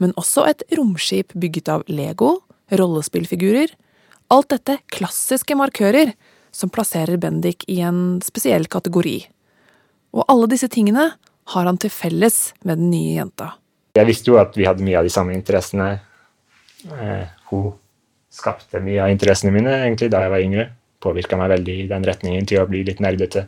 men 0.00 0.16
også 0.20 0.46
et 0.48 0.64
romskip 0.76 1.32
bygget 1.36 1.70
av 1.72 1.84
Lego, 1.88 2.38
rollespillfigurer, 2.72 3.72
Alt 4.30 4.52
dette 4.52 4.76
klassiske 4.94 5.56
markører 5.58 6.12
som 6.54 6.70
plasserer 6.70 7.18
Bendik 7.18 7.64
i 7.66 7.80
en 7.82 8.20
spesiell 8.22 8.68
kategori. 8.70 9.24
Og 10.14 10.22
alle 10.30 10.46
disse 10.52 10.68
tingene 10.70 11.08
har 11.52 11.66
han 11.66 11.78
til 11.80 11.92
felles 11.92 12.38
med 12.64 12.78
den 12.78 12.90
nye 12.92 13.16
jenta. 13.18 13.52
Jeg 13.98 14.06
visste 14.06 14.30
jo 14.30 14.38
at 14.40 14.54
vi 14.56 14.66
hadde 14.68 14.84
mye 14.86 14.98
av 15.00 15.06
de 15.06 15.12
samme 15.12 15.34
interessene. 15.34 15.88
Eh, 16.86 17.24
hun 17.50 17.72
skapte 18.30 18.82
mye 18.82 19.02
av 19.02 19.10
interessene 19.12 19.52
mine 19.54 19.72
egentlig 19.82 20.10
da 20.12 20.22
jeg 20.24 20.32
var 20.34 20.44
yngre. 20.44 20.66
Påvirka 21.00 21.38
meg 21.40 21.50
veldig 21.56 21.76
i 21.82 21.88
den 21.90 22.06
retningen 22.06 22.46
til 22.46 22.62
å 22.62 22.68
bli 22.70 22.84
litt 22.86 23.00
nerdete. 23.02 23.46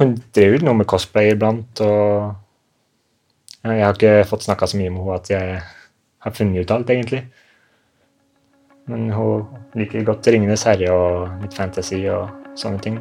Hun 0.00 0.16
drev 0.34 0.56
jo 0.56 0.66
noe 0.66 0.80
med 0.80 0.88
cosplay 0.90 1.32
iblant, 1.32 1.80
og 1.86 2.34
jeg 3.64 3.84
har 3.84 3.94
ikke 3.94 4.26
fått 4.28 4.44
snakka 4.44 4.66
så 4.68 4.80
mye 4.80 4.90
med 4.90 5.04
henne 5.04 5.18
at 5.20 5.30
jeg 5.30 5.60
har 6.24 6.34
funnet 6.34 6.64
ut 6.64 6.72
alt, 6.74 6.90
egentlig. 6.90 7.22
Men 8.90 9.06
hun 9.14 9.46
liker 9.78 10.04
godt 10.04 10.26
'Ringenes 10.26 10.66
herre' 10.68 10.92
og 10.92 11.42
litt 11.42 11.54
fantasy 11.56 12.02
og 12.12 12.28
sånne 12.58 12.82
ting. 12.84 12.98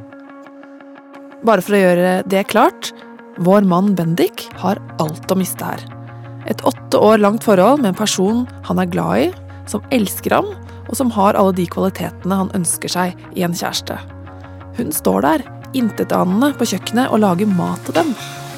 Bare 1.43 1.61
for 1.65 1.75
å 1.75 1.81
gjøre 1.81 2.13
det 2.29 2.45
klart, 2.47 2.93
vår 3.37 3.61
mann 3.61 3.95
Bendik 3.95 4.47
har 4.61 4.81
alt 5.01 5.31
å 5.31 5.37
miste 5.37 5.65
her. 5.65 5.81
Et 6.49 6.61
åtte 6.67 6.99
år 6.99 7.21
langt 7.23 7.45
forhold 7.45 7.81
med 7.81 7.93
en 7.93 7.97
person 7.97 8.43
han 8.67 8.81
er 8.81 8.91
glad 8.91 9.23
i, 9.23 9.31
som 9.69 9.83
elsker 9.95 10.35
ham, 10.35 10.49
og 10.89 10.97
som 10.99 11.11
har 11.15 11.37
alle 11.39 11.55
de 11.55 11.65
kvalitetene 11.71 12.39
han 12.43 12.51
ønsker 12.57 12.91
seg 12.91 13.17
i 13.37 13.45
en 13.47 13.55
kjæreste. 13.55 13.97
Hun 14.77 14.91
står 14.93 15.25
der, 15.25 15.45
intetanende 15.73 16.51
på 16.57 16.67
kjøkkenet 16.69 17.09
og 17.13 17.23
lager 17.23 17.49
mat 17.49 17.81
til 17.87 17.97
dem, 17.97 18.13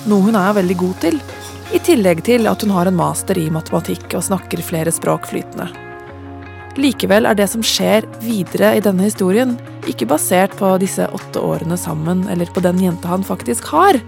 noe 0.10 0.28
hun 0.28 0.38
er 0.40 0.58
veldig 0.58 0.78
god 0.82 1.00
til, 1.06 1.20
i 1.74 1.82
tillegg 1.82 2.22
til 2.26 2.46
at 2.50 2.62
hun 2.62 2.74
har 2.76 2.90
en 2.90 2.98
master 2.98 3.38
i 3.40 3.48
matematikk 3.54 4.14
og 4.18 4.26
snakker 4.28 4.62
flere 4.66 4.94
språk 4.94 5.30
flytende. 5.32 5.70
Likevel 6.76 7.26
er 7.30 7.38
det 7.40 7.48
som 7.48 7.64
skjer 7.64 8.04
videre 8.20 8.74
i 8.76 8.84
denne 8.84 9.08
historien, 9.08 9.56
ikke 9.88 10.10
basert 10.10 10.56
på 10.60 10.74
disse 10.82 11.08
åtte 11.16 11.40
årene 11.40 11.78
sammen 11.80 12.26
eller 12.32 12.50
på 12.52 12.64
den 12.64 12.82
jenta 12.84 13.14
han 13.14 13.24
faktisk 13.24 13.70
har. 13.72 14.02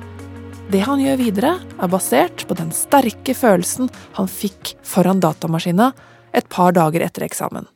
Det 0.68 0.82
han 0.84 1.00
gjør 1.00 1.16
videre, 1.22 1.54
er 1.80 1.88
basert 1.88 2.42
på 2.44 2.56
den 2.60 2.74
sterke 2.76 3.32
følelsen 3.38 3.88
han 4.18 4.28
fikk 4.28 4.74
foran 4.84 5.22
datamaskina 5.24 5.94
et 6.36 6.50
par 6.52 6.74
dager 6.76 7.06
etter 7.06 7.24
eksamen, 7.24 7.70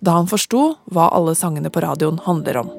da 0.00 0.14
han 0.16 0.30
forsto 0.30 0.62
hva 0.88 1.10
alle 1.12 1.34
sangene 1.36 1.68
på 1.68 1.82
radioen 1.84 2.22
handler 2.24 2.62
om. 2.62 2.70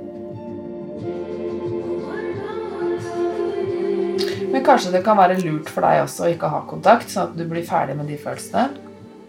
Men 4.49 4.65
kanskje 4.65 4.95
det 4.95 5.03
kan 5.05 5.21
være 5.21 5.38
lurt 5.43 5.69
for 5.69 5.85
deg 5.85 6.01
også 6.07 6.25
å 6.25 6.31
ikke 6.33 6.49
ha 6.49 6.63
kontakt, 6.65 7.13
sånn 7.13 7.29
at 7.29 7.38
du 7.38 7.45
blir 7.45 7.61
ferdig 7.69 7.99
med 7.99 8.09
de 8.09 8.17
følelsene? 8.17 8.65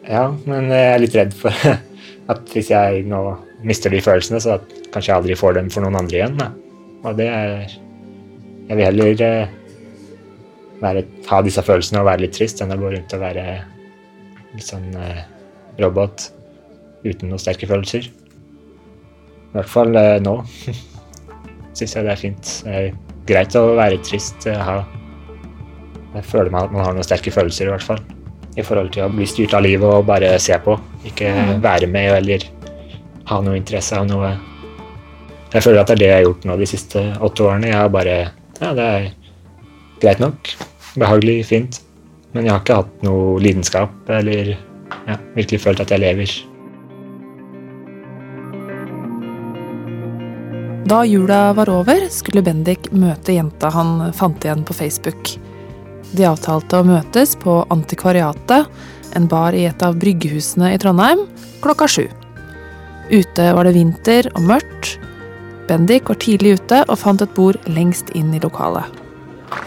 Ja, 0.08 0.24
men 0.48 0.72
jeg 0.72 0.88
er 0.94 1.04
litt 1.04 1.20
redd 1.20 1.36
for 1.36 1.52
at 2.32 2.56
hvis 2.56 2.72
jeg 2.72 3.04
nå 3.12 3.22
mister 3.60 3.92
de 3.92 4.00
følelsene, 4.00 4.40
så 4.40 4.56
at 4.56 4.76
kanskje 4.88 5.12
jeg 5.12 5.20
aldri 5.20 5.36
får 5.36 5.60
dem 5.60 5.68
for 5.68 5.84
noen 5.84 6.00
andre 6.00 6.22
igjen. 6.22 6.40
Da. 6.40 6.48
Og 7.04 7.20
det 7.20 7.28
er 7.28 7.78
Jeg 8.70 8.78
vil 8.78 8.86
heller 8.86 9.22
eh, 9.26 9.54
være, 10.80 11.04
ha 11.30 11.40
disse 11.44 11.62
følelsene 11.64 12.00
og 12.02 12.08
være 12.08 12.24
litt 12.26 12.36
trist 12.36 12.60
enn 12.64 12.72
å 12.74 12.78
gå 12.80 12.92
rundt 12.94 13.14
og 13.16 13.20
være 13.22 13.44
litt 14.54 14.66
sånn 14.66 14.88
eh, 14.96 15.20
robot 15.80 16.28
uten 17.04 17.30
noen 17.30 17.40
sterke 17.40 17.68
følelser. 17.70 18.08
I 18.10 19.52
hvert 19.58 19.70
fall 19.70 19.94
eh, 19.98 20.16
nå 20.24 20.36
syns 21.76 21.94
jeg 21.96 22.06
det 22.06 22.12
er 22.14 22.20
fint. 22.22 22.54
Det 22.64 22.78
er 22.80 22.88
greit 23.30 23.56
å 23.58 23.66
være 23.78 24.00
trist. 24.06 24.46
eh, 24.50 24.58
Ha, 24.66 24.78
jeg 26.16 26.26
føler 26.26 26.50
meg 26.50 26.66
at 26.66 26.72
man 26.74 26.84
har 26.84 26.96
noen 26.96 27.06
sterke 27.06 27.30
følelser, 27.34 27.68
i 27.68 27.74
hvert 27.74 27.86
fall. 27.86 28.00
I 28.58 28.64
forhold 28.66 28.90
til 28.96 29.04
å 29.06 29.12
bli 29.14 29.26
styrt 29.30 29.52
av 29.54 29.62
livet 29.62 29.86
og 29.86 30.08
bare 30.08 30.32
se 30.42 30.56
på. 30.64 30.74
Ikke 31.06 31.30
være 31.62 31.86
med 31.86 32.16
eller 32.16 32.48
ha 33.30 33.38
noe 33.46 33.54
interesse 33.60 33.94
av 33.94 34.08
noe. 34.10 34.32
Jeg 35.54 35.62
føler 35.62 35.80
at 35.84 35.90
det 35.90 35.94
er 35.94 36.00
det 36.02 36.08
jeg 36.08 36.16
har 36.16 36.26
gjort 36.26 36.44
nå 36.50 36.56
de 36.58 36.66
siste 36.68 37.04
åtte 37.22 37.46
årene. 37.46 37.70
Jeg 37.70 37.78
har 37.78 37.92
bare 37.94 38.16
Ja, 38.60 38.72
det 38.76 38.88
er 38.88 39.06
greit 40.02 40.20
nok. 40.22 40.50
Behagelig, 41.00 41.46
fint. 41.48 41.80
Men 42.34 42.46
jeg 42.46 42.52
har 42.54 42.62
ikke 42.62 42.78
hatt 42.82 43.02
noe 43.06 43.40
lidenskap 43.42 44.10
eller 44.12 44.52
ja, 44.52 45.16
virkelig 45.34 45.62
følt 45.64 45.82
at 45.82 45.90
jeg 45.94 46.02
lever. 46.02 46.34
Da 50.90 51.04
jula 51.06 51.52
var 51.54 51.70
over, 51.70 52.08
skulle 52.10 52.42
Bendik 52.42 52.88
møte 52.90 53.36
jenta 53.36 53.70
han 53.70 54.10
fant 54.16 54.42
igjen 54.44 54.64
på 54.66 54.74
Facebook. 54.74 55.36
De 56.10 56.26
avtalte 56.26 56.80
å 56.80 56.86
møtes 56.86 57.36
på 57.38 57.60
Antikvariatet, 57.70 58.66
en 59.14 59.28
bar 59.30 59.54
i 59.54 59.66
et 59.70 59.84
av 59.86 59.98
bryggehusene 60.02 60.72
i 60.74 60.80
Trondheim, 60.82 61.22
klokka 61.62 61.86
sju. 61.90 62.08
Ute 63.10 63.46
var 63.54 63.66
det 63.66 63.76
vinter 63.78 64.28
og 64.34 64.44
mørkt. 64.50 64.96
Bendik 65.70 66.10
var 66.10 66.18
tidlig 66.22 66.58
ute 66.58 66.82
og 66.88 66.98
fant 66.98 67.22
et 67.22 67.34
bord 67.38 67.58
lengst 67.70 68.10
inn 68.18 68.34
i 68.34 68.42
lokalet. 68.42 68.86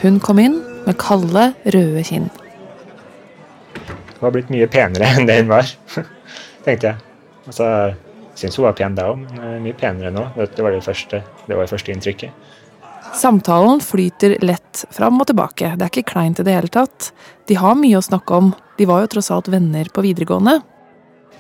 Hun 0.04 0.20
kom 0.24 0.40
inn 0.44 0.60
med 0.88 0.98
kalde, 1.02 1.52
røde 1.76 2.04
kinn. 2.08 2.30
Hun 4.18 4.26
har 4.28 4.34
blitt 4.36 4.52
mye 4.54 4.70
penere 4.72 5.10
enn 5.18 5.30
det 5.30 5.42
hun 5.42 5.52
var, 5.52 5.70
tenkte 6.66 6.94
jeg. 6.94 6.98
Altså, 7.44 7.68
syns 8.40 8.58
hun 8.60 8.68
var 8.68 8.76
pen 8.78 8.98
da 8.98 9.10
òg, 9.12 9.24
men 9.24 9.46
er 9.46 9.64
mye 9.64 9.78
penere 9.78 10.12
nå. 10.16 10.30
Det 10.40 10.64
var 10.64 10.76
det 10.76 10.84
første, 10.86 11.24
det 11.48 11.58
var 11.58 11.66
det 11.66 11.74
første 11.74 11.96
inntrykket. 11.96 12.52
Samtalen 13.14 13.82
flyter 13.84 14.38
lett 14.42 14.86
fram 14.96 15.20
og 15.22 15.28
tilbake. 15.30 15.76
Det 15.78 15.86
er 15.86 15.92
ikke 15.92 16.14
kleint 16.16 16.40
i 16.42 16.46
det 16.48 16.56
hele 16.56 16.72
tatt. 16.72 17.12
De 17.46 17.58
har 17.60 17.76
mye 17.78 18.00
å 18.00 18.06
snakke 18.06 18.40
om. 18.40 18.54
De 18.80 18.88
var 18.90 19.04
jo 19.04 19.12
tross 19.14 19.30
alt 19.36 19.52
venner 19.54 19.92
på 19.94 20.02
videregående. 20.02 20.56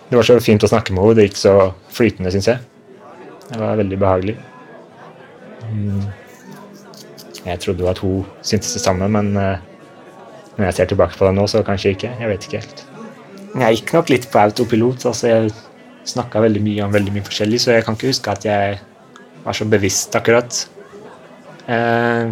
Det 0.10 0.20
var 0.20 0.28
så 0.28 0.36
fint 0.44 0.62
å 0.62 0.70
snakke 0.70 0.94
med 0.94 1.02
henne. 1.02 1.18
Det 1.18 1.26
gikk 1.30 1.40
så 1.40 1.56
flytende, 1.96 2.34
syns 2.36 2.52
jeg. 2.52 2.62
Det 3.48 3.58
var 3.58 3.80
veldig 3.80 3.98
behagelig. 4.04 4.36
Mm. 5.72 6.04
Jeg 7.44 7.60
trodde 7.60 7.84
jo 7.84 7.92
at 7.92 8.00
hun 8.00 8.26
syntes 8.42 8.74
det 8.74 8.82
samme, 8.84 9.08
men 9.12 9.36
eh, 9.38 9.58
når 10.58 10.66
jeg 10.70 10.78
ser 10.78 10.92
tilbake 10.92 11.18
på 11.18 11.28
det 11.28 11.36
nå, 11.36 11.48
så 11.48 11.64
kanskje 11.66 11.96
ikke. 11.96 12.14
Jeg 12.20 12.30
vet 12.30 12.48
ikke 12.48 12.62
helt. 12.62 12.86
Jeg 13.54 13.78
gikk 13.78 13.94
nok 13.94 14.10
litt 14.10 14.30
på 14.32 14.40
autopilot. 14.42 15.06
altså 15.06 15.28
Jeg 15.28 15.52
snakka 16.10 16.42
veldig 16.44 16.62
mye 16.64 16.86
om 16.86 16.94
veldig 16.94 17.14
mye 17.14 17.26
forskjellig, 17.28 17.62
så 17.62 17.76
jeg 17.76 17.86
kan 17.86 17.98
ikke 17.98 18.12
huske 18.14 18.32
at 18.32 18.46
jeg 18.48 18.80
var 19.44 19.58
så 19.58 19.68
bevisst 19.70 20.16
akkurat. 20.16 20.64
Eh, 21.68 22.32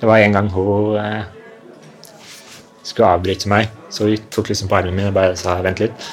det 0.00 0.06
var 0.08 0.22
en 0.22 0.32
gang 0.32 0.48
hun 0.52 0.96
eh, 1.00 1.24
skulle 2.82 3.12
avbryte 3.12 3.50
meg, 3.50 3.68
så 3.90 4.08
hun 4.08 4.30
tok 4.32 4.52
liksom 4.52 4.70
på 4.70 4.78
armen 4.78 4.96
min 4.96 5.10
og 5.10 5.16
bare 5.16 5.36
sa 5.36 5.58
vent 5.64 5.80
litt. 5.82 6.08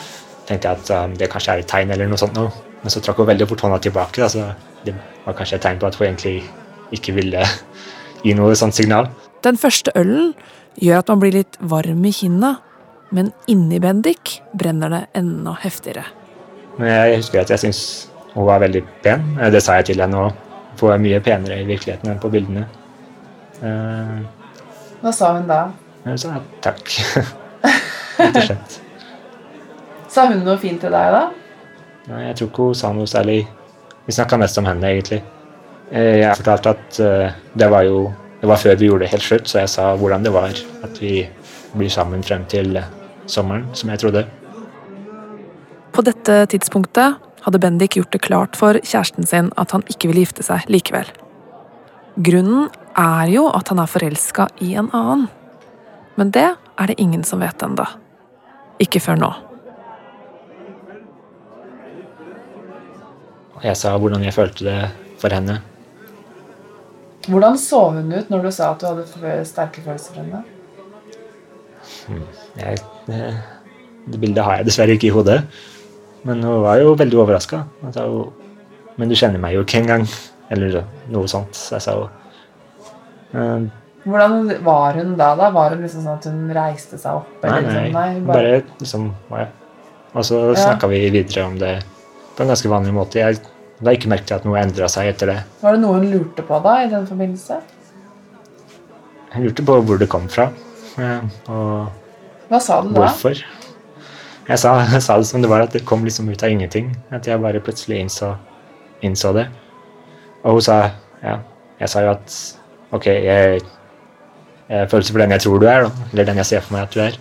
tenkte 0.45 0.69
jeg 0.69 0.77
at 0.77 0.89
um, 0.93 1.13
det 1.17 1.29
kanskje 1.31 1.53
er 1.55 1.63
et 1.63 1.67
tegn 1.67 1.91
eller 1.91 2.09
noe 2.09 2.19
sånt 2.21 2.35
nå. 2.37 2.43
Men 2.83 2.93
så 2.93 3.01
trakk 3.01 3.17
hun 3.17 3.25
veldig 3.31 3.47
fort 3.49 3.63
hånda 3.65 3.79
tilbake. 3.81 4.21
Da, 4.21 4.27
så 4.29 4.83
det 4.85 4.93
var 5.25 5.33
kanskje 5.33 5.57
et 5.57 5.63
tegn 5.65 5.79
på 5.81 5.87
at 5.89 5.95
hun 5.97 6.05
egentlig 6.05 6.43
ikke 6.93 7.13
ville 7.15 7.45
gi 8.23 8.33
noe 8.37 8.55
sånt 8.55 8.75
signal. 8.77 9.07
Den 9.45 9.57
første 9.57 9.91
ølen 9.95 10.33
gjør 10.81 10.99
at 10.99 11.09
man 11.09 11.19
blir 11.21 11.31
litt 11.37 11.57
varm 11.61 12.05
i 12.05 12.11
kinna, 12.11 12.55
men 13.15 13.31
inni 13.47 13.79
Bendik 13.79 14.39
brenner 14.57 14.89
det 14.91 15.03
enda 15.15 15.53
heftigere. 15.61 16.03
Men 16.77 16.89
jeg 16.91 17.19
husker 17.21 17.41
at 17.45 17.49
jeg 17.53 17.61
syns 17.63 17.81
hun 18.33 18.45
var 18.49 18.59
veldig 18.59 18.81
pen. 19.03 19.23
Eh, 19.39 19.49
Det 19.53 19.61
sa 19.63 19.77
jeg 19.79 19.85
til 19.91 20.01
henne 20.01 20.17
òg. 20.25 20.33
Hun 20.81 20.91
er 20.91 20.97
mye 20.99 21.19
penere 21.23 21.61
i 21.61 21.67
virkeligheten 21.69 22.11
enn 22.11 22.19
på 22.19 22.29
bildene. 22.33 22.65
Eh, 23.63 24.17
Hva 25.01 25.13
sa 25.13 25.33
hun 25.37 25.47
da? 25.47 25.61
Hun 26.03 26.17
sa 26.17 26.33
takk. 26.61 26.83
Rett 28.19 28.35
og 28.35 28.43
slett. 28.49 28.81
Sa 30.11 30.25
hun 30.27 30.43
noe 30.43 30.57
fint 30.59 30.81
til 30.83 30.91
deg 30.91 31.13
da? 31.15 31.23
Nei, 32.09 32.25
jeg 32.27 32.35
tror 32.39 32.49
ikke 32.51 32.67
hun 32.69 32.75
sa 32.77 32.91
noe 32.93 33.07
særlig. 33.09 33.45
Vi 34.05 34.13
snakka 34.13 34.37
mest 34.37 34.57
om 34.61 34.67
henne, 34.69 34.91
egentlig. 34.91 35.21
Eh, 35.91 36.21
Jeg 36.21 36.37
fortalte 36.37 36.69
at 36.73 36.99
eh, 36.99 37.33
det 37.53 37.69
var 37.71 37.83
jo 37.85 38.13
det 38.41 38.49
var 38.49 38.61
før 38.61 38.75
vi 38.77 38.87
gjorde 38.89 39.05
det 39.05 39.11
helt 39.13 39.23
slutt, 39.25 39.47
så 39.49 39.59
jeg 39.63 39.69
sa 39.73 39.95
hvordan 39.97 40.25
det 40.25 40.31
var 40.33 40.53
at 40.85 40.97
vi 41.01 41.23
blir 41.73 41.89
sammen 41.89 42.23
frem 42.23 42.43
til 42.45 42.75
eh, 42.77 42.89
sommeren, 43.25 43.67
som 43.73 43.89
jeg 43.89 44.01
trodde. 44.03 44.25
På 45.95 46.03
dette 46.05 46.45
tidspunktet 46.51 47.15
hadde 47.45 47.61
Bendik 47.61 47.95
gjort 47.97 48.11
det 48.13 48.21
klart 48.21 48.57
for 48.59 48.77
kjæresten 48.81 49.25
sin 49.25 49.51
at 49.57 49.71
han 49.71 49.85
ikke 49.89 50.09
ville 50.11 50.25
gifte 50.25 50.43
seg 50.45 50.65
likevel. 50.69 51.09
Grunnen 52.15 52.69
er 52.97 53.31
jo 53.33 53.47
at 53.49 53.69
han 53.71 53.81
er 53.81 53.89
forelska 53.91 54.47
i 54.63 54.73
en 54.75 54.89
annen. 54.93 55.27
Men 56.15 56.31
det 56.31 56.47
er 56.53 56.87
det 56.87 56.99
ingen 57.01 57.23
som 57.27 57.41
vet 57.43 57.63
enda. 57.63 57.87
Ikke 58.79 59.01
før 59.03 59.19
nå. 59.19 59.31
Jeg 63.63 63.75
sa 63.79 63.95
hvordan 63.97 64.23
jeg 64.23 64.35
følte 64.35 64.67
det 64.67 64.79
for 65.19 65.33
henne. 65.33 65.59
Hvordan 67.25 67.57
så 67.57 67.79
hun 67.95 68.11
ut 68.13 68.29
når 68.29 68.43
du 68.45 68.51
sa 68.53 68.71
at 68.73 68.81
du 68.83 68.85
hadde 68.87 69.45
sterke 69.49 69.81
følelser 69.85 70.13
for 70.13 70.21
henne? 70.21 70.43
Jeg, 72.59 72.81
eh, 73.09 73.39
det 74.11 74.19
bildet 74.21 74.45
har 74.45 74.59
jeg 74.59 74.67
dessverre 74.69 74.95
ikke 74.97 75.09
i 75.09 75.15
hodet. 75.15 75.39
Men 76.25 76.43
hun 76.45 76.61
var 76.65 76.79
jo 76.81 76.93
veldig 76.97 77.17
overraska. 77.21 77.63
Men 77.81 79.09
du 79.09 79.15
kjenner 79.17 79.41
meg 79.41 79.55
jo 79.57 79.65
ikke 79.65 79.81
engang. 79.81 80.05
Eller 80.53 80.83
noe 81.09 81.25
sånt. 81.29 81.57
Så 81.57 81.75
jeg 81.77 81.85
sa 81.85 81.95
jo 81.97 82.05
eh, 83.33 83.65
Hvordan 84.05 84.51
var 84.65 84.93
hun 84.99 85.15
da? 85.17 85.31
da? 85.39 85.49
Var 85.53 85.73
hun 85.73 85.81
liksom 85.81 86.03
sånn 86.05 86.19
at 86.19 86.27
hun 86.29 86.43
reiste 86.53 86.99
seg 87.01 87.21
opp? 87.23 87.31
Nei, 87.41 87.49
Eller 87.49 87.61
nei, 87.65 87.71
liksom, 87.73 87.95
nei, 87.97 88.19
bare... 88.27 88.35
bare 88.37 88.81
liksom 88.83 89.07
ja. 89.33 89.47
Og 90.15 90.23
så 90.29 90.41
Ja. 90.51 90.59
snakka 90.61 90.87
vi 90.93 91.01
videre 91.09 91.47
om 91.49 91.57
det 91.59 91.73
på 92.37 92.43
en 92.45 92.51
ganske 92.53 92.69
vanlig 92.69 92.93
måte. 92.93 93.19
Jeg 93.19 93.41
la 93.83 93.91
ikke 93.95 94.09
merket 94.11 94.29
til 94.31 94.37
at 94.39 94.45
noe 94.47 94.59
endra 94.61 94.87
seg 94.91 95.09
etter 95.11 95.31
det. 95.33 95.39
Var 95.61 95.75
det 95.75 95.81
noe 95.83 95.97
hun 95.99 96.07
lurte 96.11 96.45
på 96.47 96.59
da 96.63 96.77
i 96.85 96.89
den 96.91 97.07
forbindelse? 97.09 97.59
Jeg 99.35 99.43
lurte 99.43 99.65
på 99.67 99.75
hvor 99.83 99.99
det 99.99 100.07
kom 100.09 100.29
fra, 100.31 100.47
eh, 100.97 101.25
og 101.51 101.91
Hva 102.49 102.59
sa 102.61 102.81
du 102.81 102.93
da? 102.93 103.01
hvorfor. 103.01 103.41
Jeg 104.47 104.61
sa, 104.61 104.75
jeg 104.93 105.01
sa 105.03 105.17
det 105.19 105.27
som 105.27 105.41
det 105.43 105.49
var, 105.51 105.65
at 105.65 105.73
det 105.75 105.83
kom 105.85 106.05
liksom 106.05 106.29
ut 106.29 106.43
av 106.43 106.53
ingenting. 106.53 106.93
At 107.11 107.27
jeg 107.27 107.41
bare 107.41 107.59
plutselig 107.59 107.99
innså, 107.99 108.35
innså 109.03 109.33
det. 109.35 109.47
Og 110.43 110.59
hun 110.59 110.61
sa 110.61 110.77
ja. 111.23 111.39
Jeg 111.79 111.89
sa 111.91 112.01
jo 112.05 112.11
at 112.13 112.35
ok, 112.95 113.05
jeg, 113.11 113.59
jeg 114.69 114.89
føler 114.89 115.09
for 115.11 115.19
den 115.19 115.33
jeg 115.35 115.41
tror 115.43 115.59
du 115.59 115.65
er, 115.67 115.87
da. 115.89 116.05
Eller 116.13 116.29
den 116.29 116.37
jeg 116.39 116.45
ser 116.45 116.63
for 116.63 116.77
meg 116.77 116.85
at 116.85 116.93
du 116.95 117.01
er. 117.03 117.17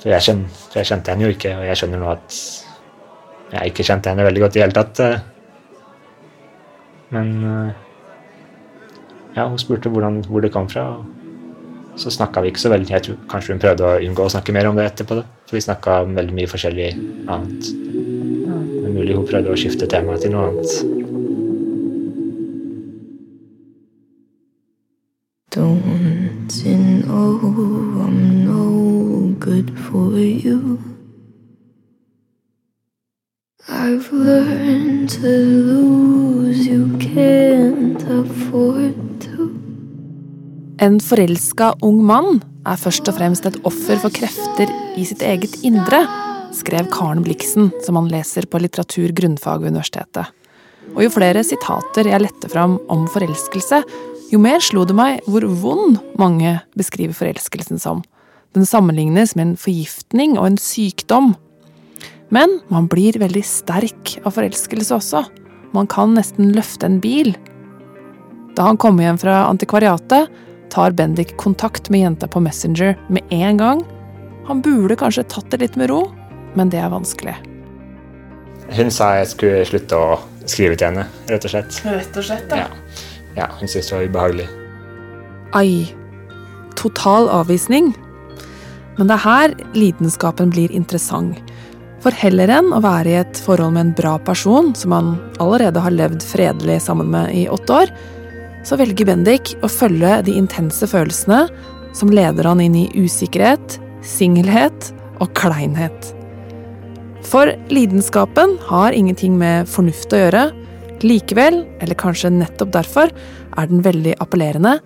For 0.00 0.08
jeg, 0.10 0.24
kjen, 0.24 0.40
for 0.70 0.80
jeg 0.80 0.88
kjente 0.88 1.12
henne 1.12 1.28
jo 1.28 1.34
ikke, 1.36 1.52
og 1.60 1.66
jeg 1.68 1.76
skjønner 1.78 2.00
nå 2.02 2.08
at 2.16 2.38
jeg 3.52 3.72
ikke 3.72 3.86
kjente 3.86 4.10
henne 4.12 4.26
veldig 4.26 4.42
godt 4.44 4.56
i 4.56 4.60
det 4.60 4.66
hele 4.66 4.76
tatt. 4.76 5.00
eh. 5.00 5.20
Men 7.10 7.32
eh, 7.44 7.70
ja, 9.36 9.46
hun 9.48 9.58
spurte 9.58 9.90
hvordan, 9.90 10.22
hvor 10.28 10.40
det 10.44 10.52
kom 10.54 10.68
fra. 10.70 10.84
og 10.98 12.00
så 12.00 12.10
snakka 12.10 12.40
vi 12.40 12.48
ikke 12.52 12.62
så 12.62 12.70
veldig. 12.72 12.90
Jeg 12.90 13.02
tror 13.02 13.16
kanskje 13.28 13.52
hun 13.52 13.60
prøvde 13.60 13.84
å 13.84 13.98
unngå 14.06 14.24
å 14.24 14.32
snakke 14.32 14.54
mer 14.56 14.68
om 14.70 14.78
det 14.78 14.86
etterpå. 14.88 15.18
Da. 15.18 15.24
For 15.48 15.58
vi 15.58 15.64
snakka 15.66 16.00
om 16.06 16.14
veldig 16.16 16.36
mye 16.36 16.48
forskjellig 16.48 16.90
annet. 17.28 17.70
Det 18.70 18.86
er 18.86 18.94
mulig 18.94 19.16
hun 19.18 19.26
prøvde 19.28 19.52
å 19.52 19.58
skifte 19.58 19.90
tema 19.90 20.16
til 20.22 20.32
noe 20.32 20.48
annet. 20.48 20.72
Don't 25.50 26.54
you 26.62 26.76
know 27.02 28.06
I'm 28.06 28.46
no 28.46 29.34
good 29.40 29.76
for 29.76 30.16
you? 30.16 30.69
I've 33.90 34.12
learned 34.12 35.10
to 35.10 35.26
lose, 35.26 36.68
you 36.68 36.86
can't 36.98 38.02
afford 38.06 38.94
to. 39.24 39.48
En 40.78 41.00
forelska 41.00 41.72
ung 41.82 41.98
mann 42.06 42.38
er 42.70 42.78
først 42.78 43.10
og 43.10 43.16
fremst 43.18 43.48
et 43.50 43.58
offer 43.66 43.98
for 43.98 44.14
krefter 44.14 44.70
i 44.94 45.08
sitt 45.08 45.24
eget 45.26 45.58
indre, 45.66 46.04
skrev 46.54 46.86
Karen 46.94 47.24
Bliksen, 47.26 47.72
som 47.82 47.98
han 47.98 48.12
leser 48.12 48.46
på 48.46 48.62
litteratur 48.62 49.10
grunnfag 49.10 49.64
ved 49.64 49.74
universitetet. 49.74 50.30
Og 50.94 51.02
jo 51.08 51.10
flere 51.18 51.42
sitater 51.42 52.12
jeg 52.12 52.22
lette 52.28 52.54
fram 52.54 52.78
om 52.94 53.08
forelskelse, 53.10 53.82
jo 54.30 54.38
mer 54.38 54.62
slo 54.62 54.86
det 54.86 54.94
meg 54.94 55.26
hvor 55.26 55.50
vond 55.66 55.98
mange 56.20 56.60
beskriver 56.78 57.18
forelskelsen 57.24 57.82
som. 57.82 58.06
Den 58.54 58.70
sammenlignes 58.70 59.34
med 59.34 59.48
en 59.48 59.56
forgiftning 59.58 60.38
og 60.38 60.52
en 60.52 60.62
sykdom. 60.62 61.34
Men 62.30 62.60
man 62.70 62.86
blir 62.90 63.18
veldig 63.18 63.42
sterk 63.46 64.16
av 64.24 64.36
forelskelse 64.36 64.94
også. 64.94 65.24
Man 65.74 65.88
kan 65.90 66.14
nesten 66.14 66.52
løfte 66.54 66.86
en 66.86 67.00
bil. 67.02 67.34
Da 68.54 68.68
han 68.68 68.78
kommer 68.78 69.06
hjem 69.06 69.18
fra 69.18 69.44
antikvariatet, 69.48 70.30
tar 70.70 70.94
Bendik 70.94 71.36
kontakt 71.36 71.90
med 71.90 72.04
jenta 72.04 72.28
på 72.30 72.42
Messenger 72.42 72.96
med 73.10 73.22
en 73.34 73.58
gang. 73.58 73.82
Han 74.46 74.62
burde 74.62 74.98
kanskje 74.98 75.26
tatt 75.30 75.50
det 75.50 75.62
litt 75.62 75.78
med 75.78 75.90
ro, 75.90 76.04
men 76.54 76.70
det 76.70 76.78
er 76.82 76.90
vanskelig. 76.90 77.34
Hun 78.70 78.90
sa 78.94 79.16
jeg 79.18 79.32
skulle 79.32 79.64
slutte 79.66 79.98
å 79.98 80.18
skrive 80.46 80.78
til 80.78 80.90
henne, 80.90 81.06
rett 81.30 81.46
og 81.46 81.54
slett. 81.54 81.80
Rett 81.86 82.18
og 82.18 82.26
slett, 82.26 82.54
Ja, 82.54 82.68
ja 83.36 83.50
hun 83.58 83.66
syntes 83.66 83.90
det 83.90 83.96
var 83.96 84.06
ubehagelig. 84.06 84.48
Ai. 85.58 85.90
Total 86.78 87.26
avvisning. 87.28 87.90
Men 88.98 89.10
det 89.10 89.16
er 89.18 89.24
her 89.24 89.54
lidenskapen 89.74 90.52
blir 90.54 90.70
interessant. 90.70 91.38
For 92.00 92.16
heller 92.16 92.48
enn 92.48 92.70
å 92.72 92.80
være 92.80 93.12
i 93.12 93.18
et 93.20 93.40
forhold 93.44 93.74
med 93.74 93.82
en 93.82 93.96
bra 93.98 94.14
person, 94.24 94.72
som 94.76 94.94
han 94.96 95.10
allerede 95.42 95.82
har 95.84 95.92
levd 95.92 96.24
fredelig 96.24 96.78
sammen 96.86 97.10
med 97.12 97.34
i 97.36 97.44
åtte 97.52 97.82
år, 97.82 97.92
så 98.64 98.78
velger 98.80 99.08
Bendik 99.08 99.52
å 99.64 99.68
følge 99.72 100.20
de 100.24 100.36
intense 100.40 100.88
følelsene 100.88 101.42
som 101.96 102.12
leder 102.12 102.48
han 102.48 102.62
inn 102.64 102.76
i 102.76 102.88
usikkerhet, 102.96 103.76
singelhet 104.04 104.90
og 105.20 105.32
kleinhet. 105.36 106.14
For 107.26 107.52
lidenskapen 107.68 108.56
har 108.70 108.96
ingenting 108.96 109.36
med 109.38 109.68
fornuft 109.68 110.12
å 110.16 110.22
gjøre. 110.22 110.48
Likevel, 111.04 111.62
eller 111.84 112.00
kanskje 112.00 112.32
nettopp 112.32 112.72
derfor, 112.74 113.12
er 113.60 113.68
den 113.68 113.84
veldig 113.84 114.16
appellerende, 114.24 114.78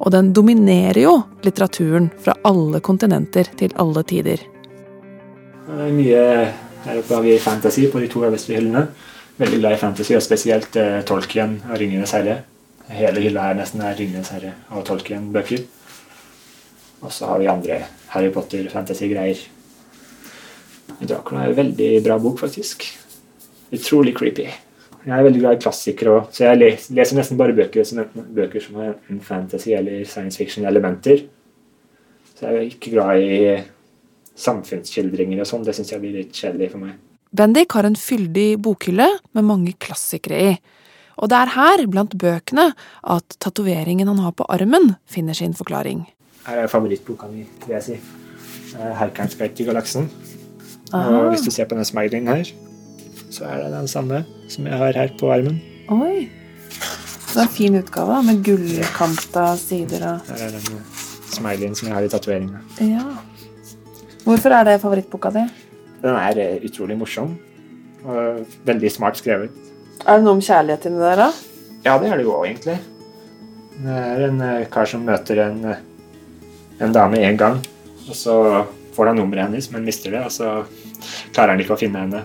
og 0.00 0.12
den 0.12 0.32
dominerer 0.36 1.04
jo 1.04 1.14
litteraturen 1.44 2.10
fra 2.24 2.36
alle 2.48 2.80
kontinenter 2.84 3.48
til 3.60 3.72
alle 3.80 4.04
tider. 4.08 4.40
Er 5.66 5.90
mye 5.90 6.20
oppe 6.86 7.14
har 7.16 7.22
vi 7.24 7.38
fantasy 7.42 7.88
på 7.90 7.98
de 7.98 8.08
to 8.10 8.20
øverste 8.22 8.54
hyllene. 8.54 8.84
Veldig 9.36 9.58
glad 9.58 9.74
i 9.74 9.80
fantasy, 9.80 10.14
og 10.14 10.22
spesielt 10.22 10.76
eh, 10.78 11.00
Tolkien 11.04 11.58
og 11.66 11.80
Ringenes 11.80 12.14
herre. 12.14 12.36
Hele 12.94 13.24
hylla 13.24 13.48
her 13.48 13.58
nesten 13.58 13.82
er 13.82 13.98
Ringenes 13.98 14.30
herre 14.30 14.52
og 14.70 14.84
Tolkien-bøker. 14.86 15.64
Og 17.02 17.12
så 17.12 17.32
har 17.32 17.42
vi 17.42 17.50
andre 17.50 17.80
Harry 18.14 18.30
Potter-fantasy-greier. 18.32 19.42
Dracula 21.02 21.42
er 21.42 21.50
en 21.50 21.58
veldig 21.58 21.90
bra 22.06 22.16
bok, 22.22 22.38
faktisk. 22.46 22.86
Utrolig 23.74 24.14
creepy. 24.16 24.46
Jeg 25.06 25.14
er 25.18 25.26
veldig 25.26 25.42
glad 25.42 25.58
i 25.58 25.62
klassikere 25.66 26.14
òg, 26.14 26.30
så 26.34 26.46
jeg 26.46 26.78
leser 26.94 27.18
nesten 27.18 27.38
bare 27.38 27.54
bøker 27.54 27.84
som, 27.86 28.06
bøker 28.14 28.62
som 28.62 28.78
har 28.80 28.94
enten 28.94 29.20
fantasy 29.22 29.74
eller 29.74 30.06
science 30.06 30.38
fiction-elementer. 30.38 31.26
Så 32.38 32.46
jeg 32.46 32.54
er 32.54 32.70
ikke 32.70 32.94
glad 32.94 33.22
i 33.22 33.40
samfunnsskildringer 34.36 35.42
og 35.42 35.48
sånn. 35.48 35.64
Det 35.66 35.74
syns 35.76 35.92
jeg 35.92 36.02
blir 36.02 36.16
litt 36.20 36.36
kjedelig 36.36 36.72
for 36.74 36.84
meg. 36.84 36.96
Bendik 37.36 37.74
har 37.76 37.88
en 37.88 37.98
fyldig 37.98 38.56
bokhylle 38.62 39.08
med 39.36 39.44
mange 39.44 39.74
klassikere 39.82 40.42
i. 40.50 40.52
Og 41.16 41.30
det 41.32 41.38
er 41.38 41.54
her, 41.54 41.82
blant 41.88 42.12
bøkene, 42.20 42.70
at 43.02 43.36
tatoveringen 43.40 44.08
han 44.10 44.20
har 44.20 44.34
på 44.36 44.46
armen, 44.52 44.94
finner 45.08 45.36
sin 45.36 45.56
forklaring. 45.56 46.04
Her 46.46 46.62
er 46.62 46.70
favorittboka 46.70 47.28
mi, 47.32 47.46
vil 47.64 47.74
jeg 47.74 47.82
si. 47.82 47.98
Eh, 48.76 48.92
'Herkerens 49.00 49.36
i 49.40 49.64
galaksen'. 49.64 50.08
Og 50.92 51.30
hvis 51.30 51.40
du 51.40 51.50
ser 51.50 51.64
på 51.64 51.74
den 51.74 51.84
smileyen 51.84 52.28
her, 52.28 52.44
så 53.30 53.44
er 53.44 53.64
det 53.64 53.72
den 53.72 53.88
samme 53.88 54.24
som 54.48 54.66
jeg 54.66 54.78
har 54.78 54.92
her 54.92 55.08
på 55.18 55.32
armen. 55.32 55.60
Oi! 55.88 56.28
Det 57.32 57.42
er 57.42 57.42
en 57.42 57.48
fin 57.48 57.74
utgave 57.74 58.22
med 58.22 58.44
gullkanta 58.44 59.56
sider 59.56 60.12
og 60.12 60.20
Her 60.28 60.46
er 60.46 60.50
den 60.50 60.84
smileyen 61.32 61.74
som 61.74 61.88
jeg 61.88 61.94
har 61.94 62.02
i 62.02 62.08
tatoveringa. 62.08 62.60
Ja. 62.80 63.02
Hvorfor 64.26 64.50
er 64.50 64.64
det 64.66 64.80
favorittboka 64.82 65.30
di? 65.30 65.42
Den 66.02 66.16
er 66.18 66.38
eh, 66.42 66.62
utrolig 66.66 66.96
morsom 66.98 67.36
og 68.06 68.56
veldig 68.66 68.90
smart 68.90 69.18
skrevet. 69.20 69.52
Er 70.02 70.18
det 70.18 70.24
noe 70.24 70.34
om 70.34 70.42
kjærlighet 70.42 70.88
inni 70.88 70.98
der, 70.98 71.20
da? 71.20 71.28
Ja, 71.84 71.94
det 72.02 72.08
er 72.10 72.18
det 72.18 72.24
jo 72.26 72.32
òg, 72.34 72.48
egentlig. 72.48 72.74
Det 73.76 73.98
er 74.00 74.24
en 74.26 74.42
eh, 74.42 74.64
kar 74.72 74.90
som 74.90 75.04
møter 75.06 75.44
en, 75.44 75.60
eh, 75.70 75.84
en 76.82 76.94
dame 76.94 77.20
én 77.22 77.38
gang, 77.38 77.60
og 78.08 78.18
så 78.18 78.34
får 78.96 79.12
han 79.12 79.20
nummeret 79.20 79.46
hennes, 79.46 79.68
men 79.70 79.86
mister 79.86 80.16
det, 80.16 80.24
og 80.26 80.34
så 80.34 80.56
klarer 81.30 81.54
han 81.54 81.62
ikke 81.62 81.76
å 81.76 81.80
finne 81.84 82.02
henne. 82.02 82.24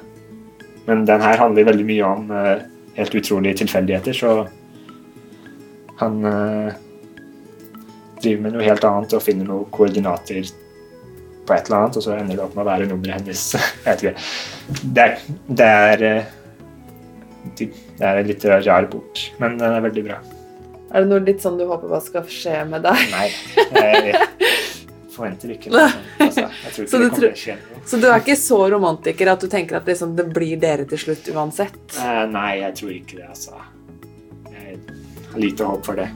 Men 0.87 1.05
den 1.05 1.21
her 1.21 1.37
handler 1.37 1.67
veldig 1.69 1.85
mye 1.85 2.07
om 2.07 2.33
helt 2.95 3.17
utrolige 3.19 3.59
tilfeldigheter, 3.61 4.17
så 4.17 4.47
han 6.01 6.17
driver 8.21 8.41
med 8.41 8.55
noe 8.55 8.65
helt 8.65 8.87
annet 8.89 9.13
og 9.13 9.21
finner 9.21 9.45
noen 9.45 9.69
koordinater 9.73 10.49
på 11.47 11.55
et 11.55 11.69
eller 11.69 11.79
annet, 11.79 11.97
og 11.97 12.05
så 12.05 12.13
ender 12.17 12.37
det 12.37 12.43
opp 12.43 12.53
med 12.57 12.65
å 12.65 12.69
være 12.69 12.89
nummeret 12.91 13.21
hennes. 13.21 13.47
Jeg. 13.87 14.13
Det 14.81 15.07
er, 15.07 15.25
det 15.47 15.71
er 15.71 16.05
eh, 16.09 16.37
det 17.57 18.05
er 18.05 18.19
en 18.21 18.29
litt 18.29 18.45
rar 18.45 18.87
bok, 18.91 19.19
men 19.41 19.57
den 19.59 19.73
er 19.73 19.83
veldig 19.83 20.03
bra. 20.05 20.19
Er 20.91 21.05
det 21.05 21.11
noe 21.11 21.23
litt 21.23 21.43
sånn 21.43 21.57
du 21.59 21.63
håper 21.69 21.91
hva 21.91 22.01
skal 22.03 22.25
skje 22.29 22.57
med 22.67 22.83
deg? 22.83 23.03
Nei, 23.13 23.27
jeg 23.77 24.17
forventer 25.15 25.53
ikke 25.55 25.71
noe. 25.71 25.87
Altså, 26.19 26.47
ikke 26.67 26.87
Så 26.91 26.99
du 26.99 27.07
tror-. 27.15 27.63
Så 27.87 28.01
du 28.01 28.09
er 28.09 28.19
ikke 28.19 28.37
så 28.39 28.59
romantiker 28.73 29.31
at 29.31 29.43
du 29.43 29.47
tenker 29.51 29.79
at 29.79 29.87
liksom 29.87 30.17
det 30.19 30.27
blir 30.35 30.59
dere 30.61 30.85
til 30.89 30.99
slutt 31.05 31.31
uansett? 31.33 31.81
Eh, 31.95 32.21
Nei, 32.33 32.51
jeg 32.65 32.77
tror 32.81 32.93
ikke 32.97 33.21
det, 33.21 33.31
altså. 33.31 33.63
Jeg 34.51 34.79
har 35.31 35.43
lite 35.47 35.71
håp 35.71 35.87
for 35.87 36.03
det. 36.03 36.09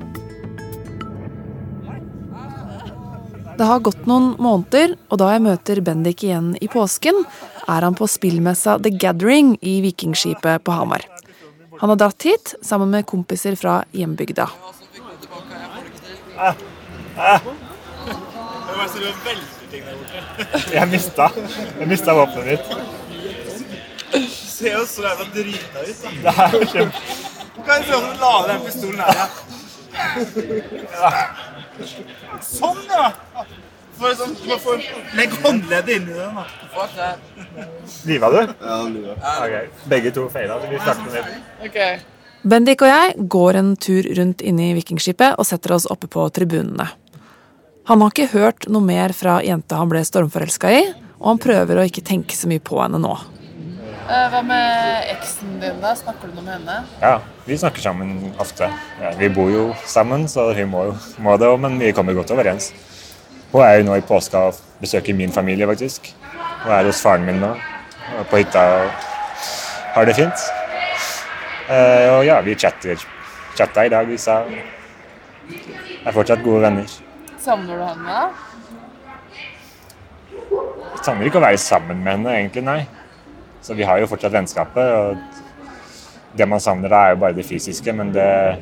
Det 3.58 3.64
har 3.64 3.80
gått 3.80 4.04
noen 4.10 4.34
måneder, 4.42 4.98
og 5.08 5.20
da 5.22 5.30
jeg 5.32 5.44
møter 5.46 5.80
Bendik 5.86 6.24
igjen 6.28 6.54
i 6.60 6.68
påsken, 6.72 7.22
er 7.72 7.86
han 7.88 7.96
på 7.96 8.08
spillmessa 8.12 8.76
The 8.84 8.92
Gathering 8.92 9.54
i 9.64 9.78
Vikingskipet 9.86 10.64
på 10.68 10.76
Hamar. 10.76 11.06
Han 11.80 11.92
har 11.94 12.00
dratt 12.02 12.28
hit 12.28 12.56
sammen 12.64 12.92
med 12.92 13.08
kompiser 13.08 13.56
fra 13.60 13.78
hjembygda. 13.96 14.50
Jeg 20.76 20.88
mista, 20.92 21.30
jeg 21.80 21.88
mista 21.88 22.16
våpenet 22.16 22.46
mitt. 22.52 22.66
Se 24.36 24.72
jo 24.72 24.84
så 24.88 25.04
jævla 25.08 25.26
drita 25.36 25.80
ut. 25.84 26.04
da. 26.24 26.32
Det 26.52 26.64
er 26.64 26.72
kjempe... 26.76 27.00
Kan 27.66 27.80
jeg 27.80 27.88
se 27.88 27.96
om 27.96 28.04
du 28.04 28.20
la 28.20 28.34
den 28.50 28.66
pistolen 28.68 29.00
her, 29.00 29.20
ja? 29.24 29.28
Sånn, 32.42 32.82
ja! 32.90 33.12
For 33.96 34.16
sånn, 34.20 34.34
man 34.50 34.60
får 34.60 34.82
Legg 35.16 35.36
håndleddet 35.44 35.94
inn 35.96 36.10
i 36.12 36.18
den. 36.18 36.36
da. 36.36 36.44
Liva 38.08 38.32
du? 38.34 38.42
Ja, 38.42 38.82
liva. 38.92 39.16
Ok. 39.16 39.80
Begge 39.92 40.12
to 40.16 40.28
feila, 40.34 40.60
så 40.60 40.72
vi 40.72 40.82
starter 40.82 41.14
med 41.14 41.70
okay. 41.70 42.04
Bendik 42.46 42.84
og 42.86 42.92
jeg 42.92 43.28
går 43.32 43.58
en 43.62 43.72
tur 43.82 44.06
rundt 44.20 44.44
inne 44.46 44.70
i 44.70 44.76
Vikingskipet 44.78 45.40
og 45.40 45.48
setter 45.48 45.74
oss 45.78 45.88
oppe 45.90 46.12
på 46.12 46.28
tribunene. 46.36 46.90
Han 47.90 48.02
har 48.02 48.12
ikke 48.12 48.34
hørt 48.34 48.68
noe 48.70 48.84
mer 48.86 49.14
fra 49.18 49.40
jenta 49.46 49.80
han 49.80 49.90
ble 49.90 50.04
stormforelska 50.06 50.74
i, 50.74 50.84
og 51.22 51.28
han 51.32 51.42
prøver 51.42 51.80
å 51.80 51.88
ikke 51.88 52.04
tenke 52.06 52.38
så 52.38 52.50
mye 52.52 52.62
på 52.62 52.78
henne 52.82 53.00
nå. 53.02 53.16
Hva 54.06 54.42
med 54.46 55.08
eksen 55.10 55.56
din, 55.58 55.80
da? 55.82 55.96
Snakker 55.98 56.30
du 56.30 56.36
noe 56.38 56.44
med 56.46 56.54
henne? 56.60 56.76
Ja, 57.02 57.16
vi 57.48 57.58
snakker 57.58 57.82
sammen 57.82 58.36
ofte. 58.42 58.68
Ja, 59.02 59.14
vi 59.18 59.30
bor 59.34 59.50
jo 59.50 59.64
sammen, 59.90 60.28
så 60.30 60.52
hun 60.54 60.70
må, 60.70 60.84
må 61.18 61.34
det 61.42 61.48
òg, 61.50 61.58
men 61.64 61.80
vi 61.82 61.90
kommer 61.96 62.14
godt 62.14 62.34
overens. 62.36 62.70
Hun 63.50 63.64
er 63.66 63.80
jo 63.80 63.88
nå 63.88 63.96
i 63.98 64.04
påska 64.06 64.44
og 64.52 64.60
besøker 64.82 65.18
min 65.18 65.34
familie, 65.34 65.66
faktisk. 65.66 66.12
Hun 66.62 66.74
er 66.76 66.86
hos 66.86 67.02
faren 67.02 67.26
min 67.26 67.42
nå, 67.42 67.50
på 68.30 68.44
hytta 68.44 68.66
og 68.76 69.08
har 69.96 70.06
det 70.06 70.16
fint. 70.20 70.44
Uh, 71.66 72.20
og 72.20 72.26
ja, 72.28 72.38
vi 72.46 72.54
chatter. 72.62 73.02
Chatta 73.58 73.88
i 73.88 73.90
dag, 73.90 74.06
vi 74.06 74.20
sa. 74.22 74.44
Er 76.06 76.14
fortsatt 76.14 76.44
gode 76.46 76.62
venner. 76.68 76.94
Savner 77.42 77.82
du 77.82 77.88
henne? 77.88 78.20
Jeg 80.36 81.02
savner 81.08 81.26
ikke 81.26 81.42
å 81.42 81.46
være 81.48 81.58
sammen 81.62 82.06
med 82.06 82.20
henne, 82.20 82.38
egentlig, 82.44 82.66
nei. 82.70 82.84
Så 83.66 83.74
vi 83.74 83.86
har 83.88 83.98
jo 83.98 84.10
fortsatt 84.10 84.34
vennskapet. 84.34 84.94
og 84.94 85.18
Det 86.38 86.46
man 86.48 86.62
savner 86.62 86.92
da, 86.92 87.04
er 87.06 87.16
jo 87.16 87.22
bare 87.24 87.34
det 87.38 87.46
fysiske, 87.48 87.94
men 87.96 88.12
det 88.14 88.26
er 88.26 88.60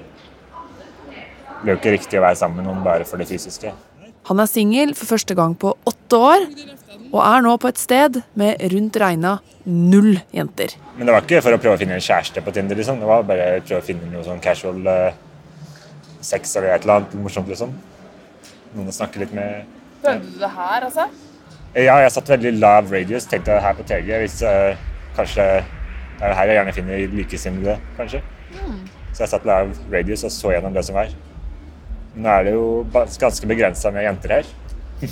jo 1.67 1.75
ikke 1.75 1.95
riktig 1.97 2.19
å 2.19 2.23
være 2.23 2.39
sammen 2.39 2.61
med 2.61 2.69
noen 2.69 2.83
bare 2.85 3.07
for 3.07 3.19
det 3.19 3.27
fysiske. 3.27 3.73
Han 4.29 4.39
er 4.39 4.47
singel 4.47 4.93
for 4.95 5.09
første 5.09 5.35
gang 5.35 5.55
på 5.59 5.73
åtte 5.89 6.19
år, 6.19 6.45
og 7.11 7.19
er 7.25 7.43
nå 7.43 7.57
på 7.59 7.67
et 7.73 7.81
sted 7.81 8.21
med 8.39 8.61
rundt 8.71 8.99
regna 9.01 9.33
null 9.65 10.13
jenter. 10.35 10.77
Men 10.95 11.09
det 11.09 11.15
var 11.15 11.25
ikke 11.25 11.41
for 11.43 11.55
å 11.55 11.59
prøve 11.59 11.75
å 11.75 11.81
finne 11.81 11.97
en 11.97 12.05
kjæreste 12.05 12.43
på 12.45 12.53
Tinder. 12.55 12.79
liksom. 12.79 13.01
Det 13.01 13.09
var 13.09 13.27
bare 13.27 13.49
å 13.57 13.65
prøve 13.65 13.81
å 13.81 13.85
finne 13.89 14.07
noe 14.11 14.23
sånn 14.23 14.39
casual 14.43 14.79
eh, 14.87 15.19
sex 16.23 16.55
eller 16.55 16.75
et 16.77 16.87
eller 16.87 17.01
annet 17.01 17.17
morsomt. 17.19 17.51
liksom. 17.51 17.75
Noen 18.77 18.87
å 18.87 18.95
snakke 18.95 19.19
litt 19.23 19.35
med. 19.35 19.67
Prøvde 20.03 20.31
du 20.31 20.39
det 20.39 20.53
her, 20.55 20.87
altså? 20.87 21.09
Ja, 21.73 21.99
jeg 22.03 22.11
satt 22.13 22.29
veldig 22.29 22.55
lav 22.61 22.91
radius. 22.93 23.27
Tenkte 23.27 23.59
her 23.59 23.75
på 23.77 23.85
TG 23.89 24.09
hvis 24.23 24.39
eh, 24.47 24.79
kanskje 25.17 25.45
Det 26.19 26.29
er 26.29 26.35
her 26.37 26.47
jeg 26.47 26.55
gjerne 26.59 26.73
finner 26.75 27.13
likesinnede, 27.17 27.77
kanskje. 27.97 28.21
Så 29.13 29.23
jeg 29.23 29.31
satt 29.31 29.45
lav 29.45 29.71
radius 29.91 30.23
og 30.23 30.31
så 30.31 30.53
gjennom 30.53 30.73
det 30.75 30.83
som 30.87 30.95
var. 30.95 31.09
Nå 32.15 32.29
er 32.29 32.45
det 32.47 32.53
jo 32.53 32.65
ganske 32.93 33.49
begrensa 33.49 33.91
med 33.91 34.05
jenter 34.05 34.37
her. 34.37 34.51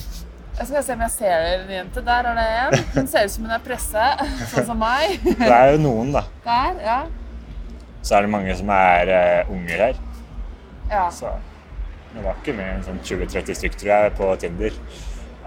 Jeg 0.61 0.67
skal 0.67 0.83
se 0.85 0.93
om 0.93 0.99
jeg 1.01 1.11
ser 1.15 1.45
en 1.47 1.69
jente. 1.73 2.01
Der 2.05 2.27
er 2.29 2.35
det 2.37 2.43
en. 2.61 2.83
Hun 2.93 3.07
ser 3.09 3.23
ut 3.25 3.31
som 3.33 3.45
hun 3.47 3.53
er 3.55 3.61
pressa, 3.65 4.09
sånn 4.51 4.65
som 4.67 4.77
meg. 4.77 5.15
Det 5.25 5.47
er 5.47 5.71
jo 5.73 5.79
noen, 5.81 6.11
da. 6.13 6.21
Der, 6.45 6.75
ja. 6.85 6.97
Så 8.05 8.17
er 8.17 8.27
det 8.27 8.29
mange 8.35 8.53
som 8.59 8.69
er 8.75 9.09
uh, 9.09 9.49
unger 9.55 9.81
her. 9.87 10.01
ja. 10.91 11.07
Så 11.09 11.31
det 12.11 12.25
var 12.25 12.37
ikke 12.41 12.53
mer 12.59 12.73
enn 12.75 12.83
sånn 12.85 12.99
20-30 13.07 13.57
stykker, 13.57 13.79
tror 13.79 13.91
jeg, 13.93 14.13
på 14.19 14.29
Tinder 14.43 14.77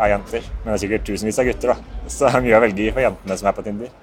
av 0.01 0.11
jenter. 0.11 0.51
Men 0.63 0.73
det 0.73 0.77
er 0.79 0.83
sikkert 0.87 1.07
tusenvis 1.07 1.39
av 1.43 1.49
gutter, 1.51 1.75
da. 1.75 2.01
Så 2.09 2.25
det 2.27 2.33
er 2.41 2.47
mye 2.49 2.59
å 2.59 2.63
velge 2.65 2.87
i 2.89 2.91
for 2.97 3.05
jentene 3.05 3.39
som 3.39 3.51
er 3.53 3.57
på 3.61 3.67
Tinder. 3.69 3.95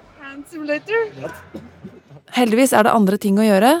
Heldigvis 2.32 2.72
er 2.76 2.86
det 2.86 2.94
andre 2.96 3.18
ting 3.20 3.40
å 3.40 3.46
gjøre. 3.46 3.72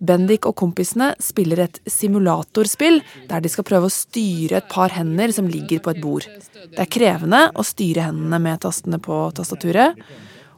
Bendik 0.00 0.46
og 0.48 0.56
kompisene 0.56 1.10
spiller 1.20 1.60
et 1.66 1.76
simulatorspill 1.90 3.02
der 3.28 3.42
de 3.44 3.50
skal 3.52 3.66
prøve 3.68 3.90
å 3.90 3.92
styre 3.92 4.62
et 4.62 4.70
par 4.72 4.94
hender 4.94 5.32
som 5.36 5.48
ligger 5.50 5.82
på 5.84 5.92
et 5.92 6.00
bord. 6.00 6.24
Det 6.70 6.80
er 6.80 6.88
krevende 6.88 7.42
å 7.52 7.64
styre 7.66 8.06
hendene 8.08 8.40
med 8.40 8.62
tastene 8.64 9.00
på 9.02 9.18
tastaturet. 9.36 10.00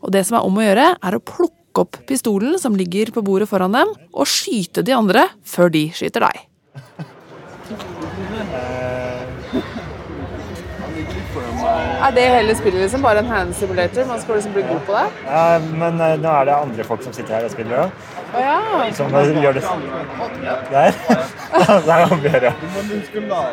Og 0.03 0.15
det 0.15 0.23
som 0.29 0.39
er 0.39 0.47
om 0.47 0.59
å 0.59 0.65
gjøre, 0.65 0.87
er 0.95 1.17
å 1.17 1.23
plukke 1.23 1.83
opp 1.83 1.99
pistolen 2.07 2.55
som 2.61 2.77
ligger 2.79 3.11
på 3.15 3.25
bordet 3.25 3.49
foran 3.51 3.75
dem, 3.75 3.91
og 4.13 4.31
skyte 4.31 4.85
de 4.87 4.95
andre 4.95 5.27
før 5.47 5.73
de 5.75 5.89
skyter 5.97 6.29
deg. 6.29 6.47
Er 12.03 12.15
det 12.17 12.23
hele 12.27 12.55
spillet 12.59 12.81
liksom 12.83 13.03
bare 13.05 13.23
en 13.23 13.29
hand 13.31 13.55
simulator? 13.55 14.05
Man 14.09 14.21
skal 14.21 14.35
liksom 14.35 14.53
bli 14.57 14.63
god 14.67 14.81
på 14.87 14.95
det? 14.97 15.05
Ja, 15.27 15.43
men 15.63 16.01
eh, 16.03 16.17
nå 16.19 16.33
er 16.35 16.49
det 16.49 16.57
andre 16.57 16.87
folk 16.89 17.05
som 17.05 17.15
sitter 17.15 17.37
her 17.37 17.47
og 17.47 17.53
spiller 17.53 17.85
òg. 17.85 18.09
Å 18.33 18.43
ja. 18.43 18.57
Som 18.97 19.15
gjør 19.15 19.59
det 19.59 19.63
Der. 20.73 20.99
Der 21.87 21.93
er 21.95 22.07
om 22.09 22.17
å 22.17 22.33
gjøre. 22.33 22.53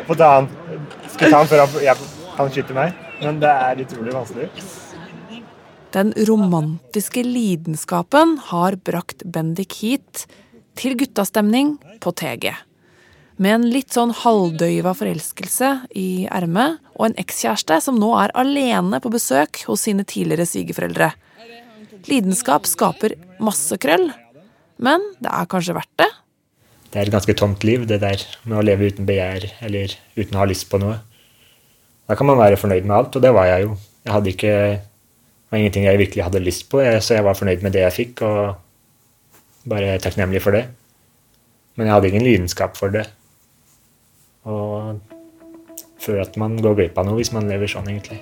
Få 0.08 0.16
ta 0.18 0.30
han. 0.38 0.50
Skal 1.12 1.30
ta 1.30 1.42
han 1.42 1.50
før 1.52 1.64
han 2.40 2.50
skyter 2.50 2.74
meg? 2.74 2.96
Men 3.20 3.38
det 3.42 3.52
er 3.52 3.84
utrolig 3.84 4.16
vanskelig. 4.16 4.48
Den 5.94 6.12
romantiske 6.28 7.22
lidenskapen 7.26 8.36
har 8.50 8.78
brakt 8.86 9.22
Bendik 9.26 9.78
hit, 9.82 10.26
til 10.78 10.94
guttastemning 10.98 11.76
på 12.00 12.14
TG. 12.16 12.54
Med 13.40 13.54
en 13.54 13.62
litt 13.72 13.94
sånn 13.96 14.10
halvdøyva 14.12 14.92
forelskelse 14.92 15.70
i 15.96 16.26
ermet, 16.28 16.76
og 16.92 17.06
en 17.06 17.20
ekskjæreste 17.22 17.78
som 17.80 17.96
nå 17.96 18.10
er 18.20 18.34
alene 18.36 18.98
på 19.00 19.12
besøk 19.12 19.62
hos 19.64 19.86
sine 19.86 20.04
tidligere 20.04 20.44
svigerforeldre. 20.44 21.14
Lidenskap 22.04 22.68
skaper 22.68 23.14
masse 23.40 23.78
krøll, 23.80 24.10
men 24.76 25.06
det 25.24 25.30
er 25.32 25.48
kanskje 25.48 25.76
verdt 25.78 26.02
det? 26.02 26.08
Det 26.90 27.00
er 27.00 27.08
et 27.08 27.14
ganske 27.14 27.36
tomt 27.38 27.64
liv, 27.64 27.86
det 27.88 28.02
der 28.02 28.20
med 28.44 28.58
å 28.60 28.64
leve 28.66 28.90
uten 28.90 29.08
begjær 29.08 29.46
eller 29.64 29.94
uten 30.18 30.36
å 30.36 30.42
ha 30.42 30.48
lyst 30.50 30.66
på 30.68 30.80
noe. 30.82 30.98
Da 32.10 32.16
kan 32.18 32.28
man 32.28 32.40
være 32.40 32.58
fornøyd 32.60 32.84
med 32.84 32.96
alt, 32.96 33.16
og 33.16 33.24
det 33.24 33.30
var 33.32 33.48
jeg 33.48 33.64
jo. 33.64 33.76
Jeg 34.04 34.14
hadde 34.16 34.32
ikke 34.34 34.54
det 34.80 35.54
var 35.54 35.62
ingenting 35.62 35.86
jeg 35.86 35.98
virkelig 35.98 36.26
hadde 36.26 36.42
lyst 36.44 36.66
på, 36.70 36.82
så 37.00 37.16
jeg 37.16 37.24
var 37.24 37.38
fornøyd 37.38 37.64
med 37.64 37.72
det 37.74 37.86
jeg 37.86 37.96
fikk, 37.96 38.20
og 38.26 39.70
bare 39.70 39.96
takknemlig 40.02 40.44
for 40.44 40.54
det. 40.54 40.66
Men 41.78 41.88
jeg 41.88 41.94
hadde 41.96 42.10
ingen 42.12 42.26
lidenskap 42.26 42.76
for 42.76 42.92
det. 42.92 43.06
Og 44.48 45.00
føler 46.00 46.24
at 46.24 46.36
man 46.40 46.56
går 46.60 46.78
glipp 46.78 47.00
av 47.00 47.08
noe 47.08 47.18
hvis 47.20 47.32
man 47.34 47.48
lever 47.50 47.70
sånn, 47.70 47.88
egentlig. 47.92 48.20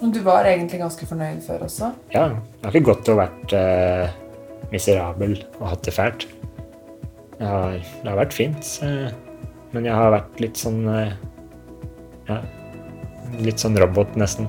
Men 0.00 0.12
du 0.12 0.20
var 0.24 0.44
egentlig 0.44 0.82
ganske 0.82 1.06
fornøyd 1.08 1.40
før 1.46 1.64
også? 1.64 1.92
Ja, 2.12 2.26
det 2.34 2.66
har 2.66 2.74
ikke 2.74 2.90
gått 2.90 3.08
å 3.08 3.16
vært 3.16 3.54
eh, 3.56 4.10
miserabel 4.72 5.38
og 5.60 5.68
hatt 5.70 5.86
det 5.86 5.94
fælt. 5.96 6.26
Jeg 7.38 7.48
har, 7.48 7.78
det 8.02 8.10
har 8.10 8.18
vært 8.18 8.36
fint, 8.36 8.74
eh, 8.84 9.08
men 9.72 9.88
jeg 9.88 9.96
har 9.96 10.12
vært 10.14 10.44
litt 10.44 10.60
sånn 10.60 10.84
eh, 10.92 11.14
Ja, 12.28 12.38
litt 13.44 13.60
sånn 13.60 13.76
robot, 13.80 14.14
nesten. 14.20 14.46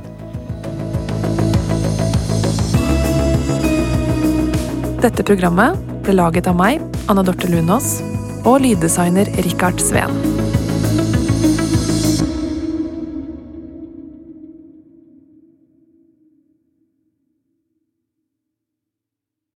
Dette 5.03 5.25
programmet 5.27 5.79
ble 6.05 6.15
laget 6.17 6.47
av 6.49 6.55
meg, 6.59 6.83
Anna 7.11 7.23
Dorte 7.25 7.49
Lunås, 7.51 7.99
og 8.45 8.61
lyddesigner 8.63 9.31
Rikard 9.45 9.83
Sveen. 9.83 10.44